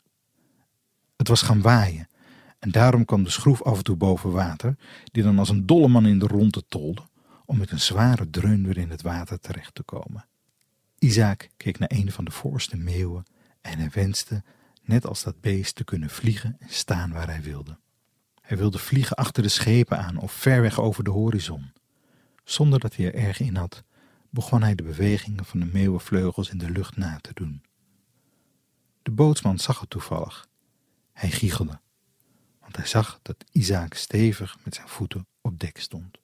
Het 1.16 1.28
was 1.28 1.42
gaan 1.42 1.60
waaien 1.60 2.08
en 2.58 2.70
daarom 2.70 3.04
kwam 3.04 3.24
de 3.24 3.30
schroef 3.30 3.62
af 3.62 3.76
en 3.76 3.84
toe 3.84 3.96
boven 3.96 4.30
water, 4.30 4.76
die 5.04 5.22
dan 5.22 5.38
als 5.38 5.48
een 5.48 5.66
dolle 5.66 5.88
man 5.88 6.06
in 6.06 6.18
de 6.18 6.26
ronde 6.26 6.62
tolde, 6.68 7.02
om 7.46 7.58
met 7.58 7.70
een 7.70 7.80
zware 7.80 8.30
dreun 8.30 8.66
weer 8.66 8.78
in 8.78 8.90
het 8.90 9.02
water 9.02 9.40
terecht 9.40 9.74
te 9.74 9.82
komen. 9.82 10.26
Isaac 10.98 11.48
keek 11.56 11.78
naar 11.78 11.90
een 11.92 12.12
van 12.12 12.24
de 12.24 12.30
voorste 12.30 12.76
meeuwen 12.76 13.24
en 13.60 13.78
hij 13.78 13.90
wenste, 13.92 14.42
net 14.82 15.06
als 15.06 15.22
dat 15.22 15.40
beest, 15.40 15.74
te 15.74 15.84
kunnen 15.84 16.10
vliegen 16.10 16.56
en 16.58 16.70
staan 16.70 17.12
waar 17.12 17.28
hij 17.28 17.42
wilde. 17.42 17.78
Hij 18.40 18.56
wilde 18.56 18.78
vliegen 18.78 19.16
achter 19.16 19.42
de 19.42 19.48
schepen 19.48 19.98
aan 19.98 20.16
of 20.16 20.32
ver 20.32 20.60
weg 20.60 20.80
over 20.80 21.04
de 21.04 21.10
horizon. 21.10 21.72
Zonder 22.44 22.80
dat 22.80 22.96
hij 22.96 23.06
er 23.06 23.14
erg 23.14 23.40
in 23.40 23.56
had, 23.56 23.82
begon 24.32 24.62
hij 24.62 24.74
de 24.74 24.82
bewegingen 24.82 25.44
van 25.44 25.60
de 25.60 25.66
meeuwenvleugels 25.66 26.50
in 26.50 26.58
de 26.58 26.70
lucht 26.70 26.96
na 26.96 27.18
te 27.20 27.34
doen. 27.34 27.62
De 29.02 29.10
bootsman 29.10 29.58
zag 29.58 29.80
het 29.80 29.90
toevallig. 29.90 30.48
Hij 31.12 31.30
giechelde, 31.30 31.80
want 32.60 32.76
hij 32.76 32.86
zag 32.86 33.18
dat 33.22 33.44
Isaac 33.52 33.94
stevig 33.94 34.58
met 34.64 34.74
zijn 34.74 34.88
voeten 34.88 35.26
op 35.40 35.58
dek 35.58 35.78
stond. 35.78 36.18